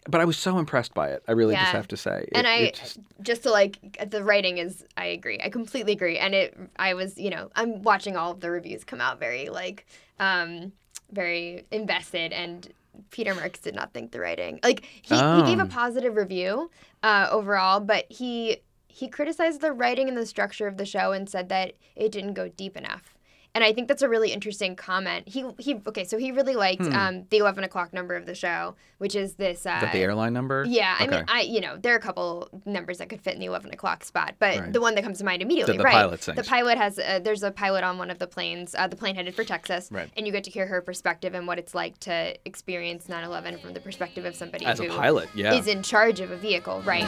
But 0.09 0.21
I 0.21 0.25
was 0.25 0.37
so 0.37 0.59
impressed 0.59 0.95
by 0.95 1.09
it. 1.09 1.23
I 1.27 1.33
really 1.33 1.55
just 1.55 1.73
have 1.73 1.89
to 1.89 1.97
say. 1.97 2.23
It- 2.29 2.37
and 2.37 2.47
I 2.47 2.71
just- 2.71 2.99
just 3.23 3.43
to 3.45 3.51
like 3.51 4.09
the 4.11 4.23
writing 4.23 4.59
is 4.59 4.85
I 4.97 5.07
agree. 5.07 5.41
I 5.43 5.49
completely 5.51 5.93
agree. 5.93 6.19
And 6.19 6.35
it 6.35 6.57
I 6.77 6.95
was, 6.95 7.19
you 7.19 7.31
know, 7.31 7.51
I'm 7.57 7.83
watching 7.83 8.17
all 8.17 8.31
of 8.33 8.41
the 8.41 8.51
reviews 8.51 8.85
come 8.85 9.01
out 9.01 9.19
very 9.19 9.49
like 9.49 9.87
um 10.21 10.73
very 11.13 11.65
invested 11.71 12.33
and 12.33 12.73
Peter 13.11 13.35
Marks 13.35 13.61
did 13.61 13.75
not 13.75 13.93
think 13.93 14.13
the 14.13 14.21
writing. 14.21 14.59
Like 14.63 14.85
he, 15.03 15.15
he 15.17 15.43
gave 15.43 15.59
a 15.59 15.65
Oh. 15.65 15.67
positive 15.69 16.17
review 16.17 16.71
uh 17.03 17.29
overall, 17.31 17.81
but 17.81 18.07
he 18.11 18.59
he 18.89 19.09
criticized 19.09 19.61
the 19.61 19.73
writing 19.73 20.09
and 20.09 20.17
the 20.17 20.25
structure 20.25 20.67
of 20.67 20.79
the 20.79 20.87
show 20.87 21.13
and 21.13 21.29
said 21.29 21.49
that 21.51 21.75
it 21.97 22.11
didn't 22.13 22.33
go 22.35 22.49
deep 22.49 22.77
enough. 22.77 23.16
And 23.57 23.65
I 23.65 23.73
think 23.73 23.89
that's 23.89 24.03
a 24.03 24.09
really 24.11 24.33
interesting 24.33 24.77
comment. 24.77 25.27
He 25.27 25.43
he 25.59 25.81
okay, 25.87 26.05
so 26.05 26.19
he 26.19 26.31
really 26.31 26.55
liked 26.55 26.83
um, 26.83 27.25
the 27.31 27.39
eleven 27.39 27.65
o'clock 27.65 27.95
number 27.95 28.15
of 28.15 28.27
the 28.27 28.35
show, 28.35 28.75
which 28.99 29.17
is 29.17 29.37
this. 29.37 29.65
Uh, 29.65 29.71
is 29.77 29.81
that 29.81 29.93
the 29.95 30.01
airline 30.03 30.35
number? 30.35 30.67
yeah, 30.69 30.95
I 30.99 31.07
mean, 31.07 31.25
I 31.27 31.41
you 31.41 31.63
know 31.63 31.79
there 31.79 31.95
are 31.95 31.97
a 31.97 32.01
couple 32.01 32.51
numbers 32.67 32.99
that 32.99 33.09
could 33.09 33.23
fit 33.23 33.33
in 33.33 33.41
the 33.41 33.47
eleven 33.47 33.73
o'clock 33.73 34.05
spot, 34.05 34.35
but 34.39 34.59
Right. 34.59 34.73
the 34.75 34.81
one 34.83 34.95
that 34.97 35.05
comes 35.05 35.17
to 35.21 35.25
mind 35.25 35.41
immediately, 35.41 35.79
the 35.79 35.85
right? 35.85 35.93
pilot 35.95 36.21
the 36.21 36.45
pilot 36.45 36.77
has 36.77 36.99
uh, 36.99 37.19
there's 37.25 37.43
a 37.43 37.51
pilot 37.51 37.83
on 37.83 37.97
one 37.97 38.11
of 38.11 38.19
the 38.19 38.27
planes, 38.27 38.75
uh, 38.75 38.89
the 38.89 38.97
plane 38.97 39.15
headed 39.15 39.35
for 39.35 39.43
Texas, 39.43 39.89
Right. 39.91 40.11
and 40.19 40.27
you 40.27 40.33
get 40.35 40.45
to 40.45 40.51
hear 40.51 40.67
her 40.67 40.83
perspective 40.83 41.33
and 41.33 41.47
what 41.47 41.59
it's 41.59 41.75
like 41.75 41.99
to 42.01 42.37
experience 42.45 43.07
9/11 43.09 43.59
from 43.63 43.73
the 43.73 43.81
perspective 43.81 44.27
of 44.27 44.37
somebody 44.37 44.67
As 44.67 44.81
a 44.81 44.89
pilot, 44.89 45.31
yeah. 45.35 45.55
is 45.55 45.67
in 45.67 45.83
charge 45.83 46.21
of 46.21 46.31
a 46.31 46.37
vehicle, 46.37 46.83
right? 46.85 47.07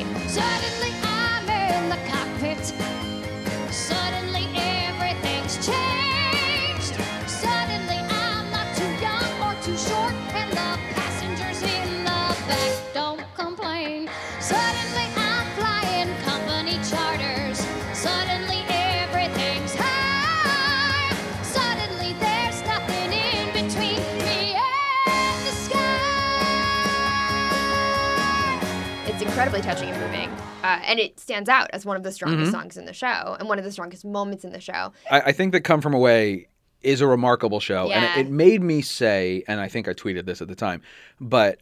Incredibly 29.38 29.62
touching 29.62 29.88
and 29.88 30.00
moving, 30.00 30.28
uh, 30.64 30.80
and 30.84 30.98
it 30.98 31.20
stands 31.20 31.48
out 31.48 31.70
as 31.72 31.86
one 31.86 31.96
of 31.96 32.02
the 32.02 32.10
strongest 32.10 32.50
Mm-hmm. 32.50 32.50
songs 32.50 32.76
in 32.76 32.86
the 32.86 32.92
show 32.92 33.36
and 33.38 33.48
one 33.48 33.56
of 33.56 33.64
the 33.64 33.70
strongest 33.70 34.04
moments 34.04 34.44
in 34.44 34.50
the 34.50 34.60
show. 34.60 34.92
I, 35.12 35.20
I 35.26 35.32
think 35.32 35.52
that 35.52 35.60
Come 35.60 35.80
From 35.80 35.94
Away 35.94 36.48
is 36.82 37.00
a 37.00 37.06
remarkable 37.06 37.60
show. 37.60 37.86
Yeah. 37.86 38.00
And 38.16 38.20
it, 38.20 38.26
it 38.26 38.32
made 38.32 38.64
me 38.64 38.82
say, 38.82 39.44
and 39.46 39.60
I 39.60 39.68
think 39.68 39.86
I 39.86 39.92
tweeted 39.92 40.26
this 40.26 40.42
at 40.42 40.48
the 40.48 40.56
time, 40.56 40.82
but 41.20 41.60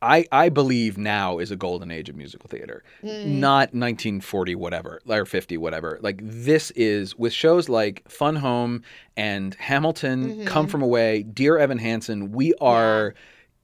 I, 0.00 0.26
I 0.30 0.48
believe 0.48 0.96
now 0.96 1.40
is 1.40 1.50
a 1.50 1.56
golden 1.56 1.90
age 1.90 2.08
of 2.08 2.14
musical 2.14 2.48
theater, 2.48 2.84
not 3.02 3.74
1940 3.74 4.54
whatever 4.54 5.00
or 5.08 5.24
50 5.26 5.56
whatever. 5.56 5.98
Like 6.02 6.20
this 6.22 6.70
is 6.72 7.18
with 7.18 7.32
shows 7.32 7.68
like 7.68 8.08
Fun 8.08 8.36
Home 8.36 8.84
and 9.16 9.56
Hamilton, 9.56 10.46
Come 10.46 10.68
From 10.68 10.82
Away, 10.82 11.24
Dear 11.24 11.58
Evan 11.58 11.78
Hansen. 11.78 12.30
We 12.30 12.54
are 12.60 13.14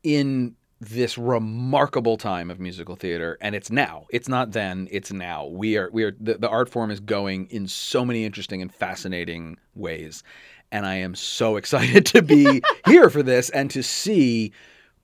in 0.02 0.56
this 0.82 1.16
remarkable 1.16 2.16
time 2.16 2.50
of 2.50 2.58
musical 2.58 2.96
theater, 2.96 3.38
and 3.40 3.54
it's 3.54 3.70
now. 3.70 4.06
It's 4.10 4.28
not 4.28 4.50
then. 4.52 4.88
It's 4.90 5.12
now. 5.12 5.46
We 5.46 5.76
are. 5.76 5.88
We 5.92 6.04
are. 6.04 6.12
The, 6.20 6.34
the 6.34 6.48
art 6.48 6.68
form 6.68 6.90
is 6.90 6.98
going 7.00 7.46
in 7.50 7.68
so 7.68 8.04
many 8.04 8.24
interesting 8.24 8.60
and 8.60 8.74
fascinating 8.74 9.58
ways, 9.74 10.22
and 10.72 10.84
I 10.84 10.96
am 10.96 11.14
so 11.14 11.56
excited 11.60 12.04
to 12.06 12.22
be 12.22 12.62
here 12.86 13.08
for 13.10 13.22
this 13.22 13.48
and 13.50 13.70
to 13.70 13.82
see 13.82 14.52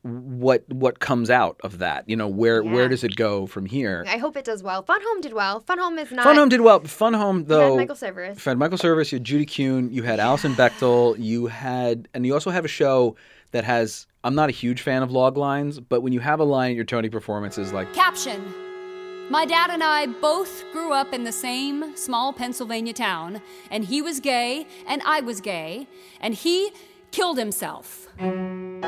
what 0.02 0.64
what 0.68 0.98
comes 1.00 1.30
out 1.30 1.60
of 1.62 1.78
that. 1.78 2.08
You 2.08 2.16
know, 2.16 2.28
where 2.28 2.62
Yeah. 2.62 2.72
where 2.72 2.88
does 2.88 3.04
it 3.04 3.14
go 3.16 3.46
from 3.46 3.66
here? 3.66 4.04
I 4.08 4.16
hope 4.18 4.36
it 4.36 4.44
does 4.44 4.62
well. 4.62 4.82
Fun 4.82 5.00
Home 5.02 5.20
did 5.20 5.32
well. 5.32 5.60
Fun 5.60 5.78
Home 5.78 5.98
is 5.98 6.10
not. 6.10 6.24
Fun 6.24 6.36
Home 6.36 6.48
did 6.48 6.60
well. 6.60 6.80
Fun 6.80 7.14
Home 7.14 7.36
You 7.36 7.40
had 7.42 7.48
though. 7.48 7.76
Michael 7.76 7.96
Cerveris. 7.96 8.36
You 8.36 8.50
had 8.50 8.58
Michael 8.58 8.78
Cerveris, 8.78 9.12
you 9.12 9.16
had 9.16 9.24
Judy 9.24 9.46
Kuhn, 9.46 9.90
you 9.92 10.02
had 10.02 10.18
Alison 10.20 10.54
Bechdel, 10.54 11.16
you 11.18 11.46
had, 11.46 12.08
and 12.14 12.24
you 12.26 12.32
also 12.34 12.50
have 12.50 12.64
a 12.64 12.68
show 12.68 13.16
that 13.52 13.64
has. 13.64 14.06
I'm 14.24 14.34
not 14.34 14.48
a 14.48 14.52
huge 14.52 14.82
fan 14.82 15.02
of 15.02 15.10
log 15.12 15.36
lines, 15.36 15.78
but 15.80 16.02
when 16.02 16.12
you 16.12 16.20
have 16.20 16.40
a 16.40 16.44
line 16.44 16.70
at 16.72 16.76
your 16.76 16.84
Tony 16.84 17.08
performances 17.08 17.72
like 17.72 17.92
Caption 17.94 18.42
My 19.30 19.44
dad 19.46 19.70
and 19.70 19.82
I 19.82 20.06
both 20.06 20.64
grew 20.72 20.92
up 20.92 21.14
in 21.14 21.24
the 21.24 21.32
same 21.32 21.96
small 21.96 22.32
Pennsylvania 22.32 22.92
town, 22.92 23.40
and 23.70 23.84
he 23.84 24.02
was 24.02 24.20
gay, 24.20 24.66
and 24.88 25.02
I 25.06 25.20
was 25.20 25.40
gay, 25.40 25.86
and 26.20 26.34
he 26.34 26.70
killed 27.12 27.38
himself. 27.38 28.08
And 28.18 28.84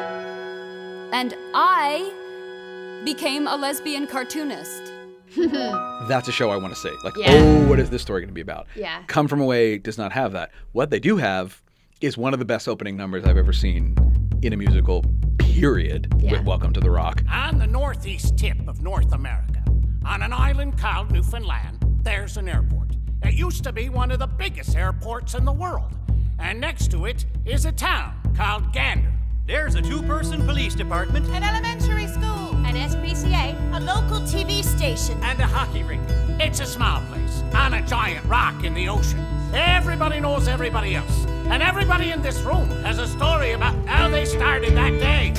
I 1.54 3.02
became 3.04 3.46
a 3.46 3.56
lesbian 3.56 4.06
cartoonist. 4.06 4.92
that's 6.08 6.26
a 6.28 6.32
show 6.32 6.50
I 6.50 6.56
want 6.56 6.74
to 6.74 6.80
see. 6.80 6.92
Like, 7.04 7.14
Yeah. 7.16 7.28
oh, 7.32 7.68
what 7.68 7.78
is 7.78 7.88
this 7.90 8.02
story 8.02 8.20
going 8.20 8.28
to 8.30 8.34
be 8.34 8.40
about? 8.40 8.66
Yeah. 8.74 9.02
Come 9.06 9.28
From 9.28 9.40
Away 9.40 9.78
does 9.78 9.96
not 9.96 10.12
have 10.12 10.32
that. 10.32 10.50
What 10.72 10.90
they 10.90 10.98
do 10.98 11.16
have 11.18 11.62
is 12.00 12.18
one 12.18 12.32
of 12.32 12.40
the 12.40 12.44
best 12.44 12.66
opening 12.68 12.96
numbers 12.96 13.24
I've 13.24 13.36
ever 13.36 13.52
seen 13.52 13.94
in 14.42 14.52
a 14.52 14.56
musical, 14.56 15.04
period, 15.38 16.12
Yeah. 16.18 16.32
with 16.32 16.44
Welcome 16.44 16.72
to 16.74 16.80
the 16.80 16.90
Rock. 16.90 17.22
On 17.30 17.58
the 17.58 17.66
northeast 17.66 18.36
tip 18.38 18.56
of 18.68 18.82
North 18.82 19.12
America, 19.12 19.62
on 20.04 20.22
an 20.22 20.32
island 20.32 20.78
called 20.78 21.10
Newfoundland, 21.10 21.78
there's 22.02 22.36
an 22.36 22.48
airport. 22.48 22.96
It 23.22 23.34
used 23.34 23.64
to 23.64 23.72
be 23.72 23.88
one 23.88 24.10
of 24.10 24.18
the 24.18 24.26
biggest 24.26 24.74
airports 24.76 25.34
in 25.34 25.44
the 25.44 25.52
world. 25.52 25.92
And 26.38 26.58
next 26.60 26.90
to 26.92 27.04
it 27.04 27.26
is 27.44 27.66
a 27.66 27.72
town 27.72 28.14
called 28.34 28.72
Gander. 28.72 29.12
There's 29.46 29.74
a 29.74 29.82
two 29.82 30.02
person 30.02 30.46
police 30.46 30.74
department 30.74 31.26
An 31.28 31.42
elementary 31.42 32.06
school, 32.06 32.54
An 32.64 32.76
SPCA. 32.76 33.54
a 33.76 33.80
local 33.80 34.20
TV 34.20 34.62
station. 34.62 35.18
and 35.22 35.38
a 35.40 35.46
hockey 35.46 35.82
rink. 35.82 36.02
It's 36.40 36.60
a 36.60 36.66
small 36.66 37.02
place 37.08 37.42
on 37.54 37.74
a 37.74 37.86
giant 37.86 38.24
rock 38.26 38.64
in 38.64 38.72
the 38.72 38.88
ocean. 38.88 39.20
Everybody 39.52 40.20
knows 40.20 40.48
everybody 40.48 40.94
else, 40.94 41.26
and 41.50 41.64
everybody 41.64 42.12
in 42.12 42.22
this 42.22 42.40
room 42.42 42.70
has 42.84 43.00
a 43.00 43.08
story 43.08 43.52
about 43.52 43.74
how 43.86 44.08
they 44.08 44.24
started 44.24 44.72
that 44.76 44.90
day. 45.00 45.32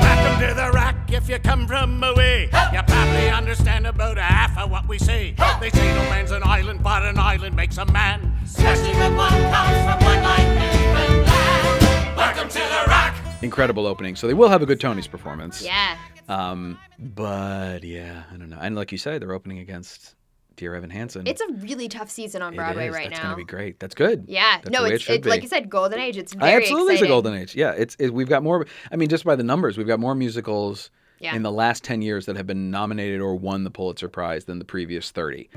Welcome 0.00 0.48
to 0.48 0.54
the 0.54 0.70
rock 0.72 0.94
if 1.08 1.28
you 1.28 1.40
come 1.40 1.66
from 1.66 2.02
away. 2.04 2.44
You 2.72 2.80
probably 2.86 3.28
understand 3.30 3.88
about 3.88 4.16
a 4.16 4.22
half 4.22 4.56
of 4.56 4.70
what 4.70 4.86
we 4.86 4.96
say. 4.96 5.34
They 5.60 5.70
say 5.70 5.92
no 5.94 6.02
man's 6.08 6.30
an 6.30 6.42
island, 6.44 6.84
but 6.84 7.04
an 7.04 7.18
island 7.18 7.56
makes 7.56 7.78
a 7.78 7.84
man. 7.86 8.32
Especially 8.44 8.94
when 8.94 9.16
one 9.16 9.30
comes 9.30 9.76
from 9.84 10.04
one 10.04 10.22
like 10.22 10.48
Newfoundland. 10.48 12.16
Welcome 12.16 12.48
to 12.48 12.58
the 12.58 12.84
rock. 12.86 13.16
Incredible 13.42 13.88
opening. 13.88 14.14
So 14.14 14.28
they 14.28 14.34
will 14.34 14.50
have 14.50 14.62
a 14.62 14.66
good 14.66 14.80
Tony's 14.80 15.08
performance. 15.08 15.62
Yeah. 15.62 15.98
Um, 16.28 16.78
but 16.96 17.82
yeah, 17.82 18.22
I 18.32 18.36
don't 18.36 18.50
know. 18.50 18.58
And 18.60 18.76
like 18.76 18.92
you 18.92 18.98
say, 18.98 19.18
they're 19.18 19.32
opening 19.32 19.58
against 19.58 20.14
Dear 20.60 20.74
Evan 20.74 20.90
Hansen. 20.90 21.26
It's 21.26 21.40
a 21.40 21.50
really 21.54 21.88
tough 21.88 22.10
season 22.10 22.42
on 22.42 22.54
Broadway 22.54 22.90
right 22.90 23.08
That's 23.08 23.12
now. 23.12 23.16
It's 23.16 23.22
gonna 23.22 23.36
be 23.36 23.44
great. 23.44 23.80
That's 23.80 23.94
good. 23.94 24.26
Yeah. 24.28 24.58
That's 24.58 24.68
no, 24.70 24.80
the 24.84 24.90
way 24.90 24.94
it's 24.94 25.02
it 25.02 25.06
should 25.06 25.14
it's 25.20 25.26
like 25.26 25.40
you 25.40 25.48
said, 25.48 25.70
Golden 25.70 25.98
Age. 25.98 26.18
It's 26.18 26.34
I 26.36 26.50
very 26.50 26.62
absolutely 26.62 26.96
is 26.96 27.00
a 27.00 27.04
exciting. 27.04 27.08
golden 27.14 27.34
age. 27.34 27.54
Yeah, 27.56 27.72
it's 27.72 27.96
it, 27.98 28.12
we've 28.12 28.28
got 28.28 28.42
more. 28.42 28.66
I 28.92 28.96
mean, 28.96 29.08
just 29.08 29.24
by 29.24 29.36
the 29.36 29.42
numbers, 29.42 29.78
we've 29.78 29.86
got 29.86 29.98
more 29.98 30.14
musicals 30.14 30.90
Yeah. 31.18 31.34
in 31.34 31.42
the 31.42 31.50
last 31.50 31.82
ten 31.82 32.02
years 32.02 32.26
that 32.26 32.36
have 32.36 32.46
been 32.46 32.70
nominated 32.70 33.22
or 33.22 33.36
won 33.36 33.64
the 33.64 33.70
Pulitzer 33.70 34.10
Prize 34.10 34.44
than 34.44 34.58
the 34.58 34.66
previous 34.66 35.10
thirty. 35.10 35.48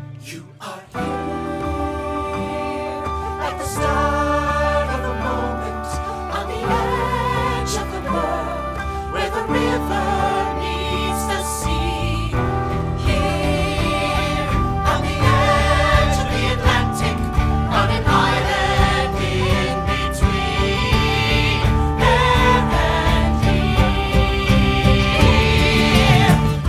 At 3.42 3.58
the 3.58 3.66
start 3.66 4.13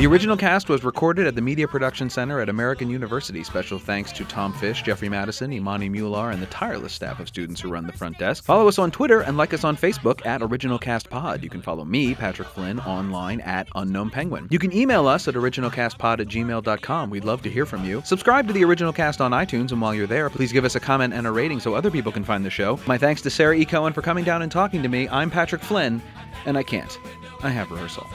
The 0.05 0.11
original 0.11 0.37
cast 0.37 0.69
was 0.69 0.85
recorded 0.85 1.27
at 1.27 1.35
the 1.35 1.41
Media 1.41 1.67
Production 1.67 2.11
Center 2.11 2.39
at 2.39 2.51
American 2.51 2.91
University. 2.91 3.43
Special 3.43 3.79
thanks 3.79 4.13
to 4.13 4.27
Tom 4.27 4.53
Fish, 4.53 4.83
Jeffrey 4.83 5.09
Madison, 5.09 5.51
Imani 5.51 5.89
Mular, 5.89 6.31
and 6.31 6.43
the 6.43 6.47
tireless 6.47 6.93
staff 6.93 7.21
of 7.21 7.29
students 7.29 7.59
who 7.59 7.71
run 7.71 7.87
the 7.87 7.93
front 7.95 8.19
desk. 8.19 8.45
Follow 8.45 8.69
us 8.69 8.79
on 8.79 8.91
Twitter 8.91 9.23
and 9.23 9.39
like 9.39 9.55
us 9.55 9.65
on 9.65 9.79
Facebook 9.79 10.27
at 10.27 10.43
Original 10.43 10.79
Cast 10.79 11.09
Pod. 11.09 11.43
You 11.43 11.49
can 11.49 11.63
follow 11.63 11.87
me, 11.87 12.15
Patrick 12.15 12.49
Flynn, 12.49 12.81
online 12.81 13.41
at 13.41 13.67
Unknown 13.77 14.11
Penguin. 14.11 14.47
You 14.51 14.59
can 14.59 14.75
email 14.77 15.07
us 15.07 15.27
at 15.27 15.37
originalcastpod 15.37 16.21
at 16.21 16.29
gmail.com. 16.29 17.09
We'd 17.09 17.25
love 17.25 17.41
to 17.41 17.49
hear 17.49 17.65
from 17.65 17.87
you. 17.87 18.03
Subscribe 18.05 18.47
to 18.49 18.53
the 18.53 18.63
Original 18.63 18.93
Cast 18.93 19.23
on 19.23 19.31
iTunes, 19.31 19.73
and 19.73 19.81
while 19.81 19.95
you're 19.95 20.07
there, 20.07 20.29
please 20.29 20.53
give 20.53 20.67
us 20.67 20.75
a 20.75 20.81
comment 20.81 21.15
and 21.15 21.27
a 21.27 21.33
rating 21.33 21.61
so 21.61 21.73
other 21.73 21.91
people 21.91 22.13
can 22.13 22.25
find 22.25 22.45
the 22.45 22.51
show. 22.51 22.79
My 22.87 22.99
thanks 22.99 23.23
to 23.23 23.31
Sara 23.31 23.57
E. 23.57 23.65
Cohen 23.65 23.95
for 23.95 24.03
coming 24.03 24.25
down 24.25 24.43
and 24.43 24.53
talking 24.53 24.83
to 24.83 24.89
me. 24.91 25.09
I'm 25.09 25.31
Patrick 25.31 25.63
Flynn, 25.63 26.03
and 26.45 26.59
I 26.59 26.63
can't. 26.63 26.99
I 27.43 27.49
have 27.49 27.71
rehearsal. 27.71 28.07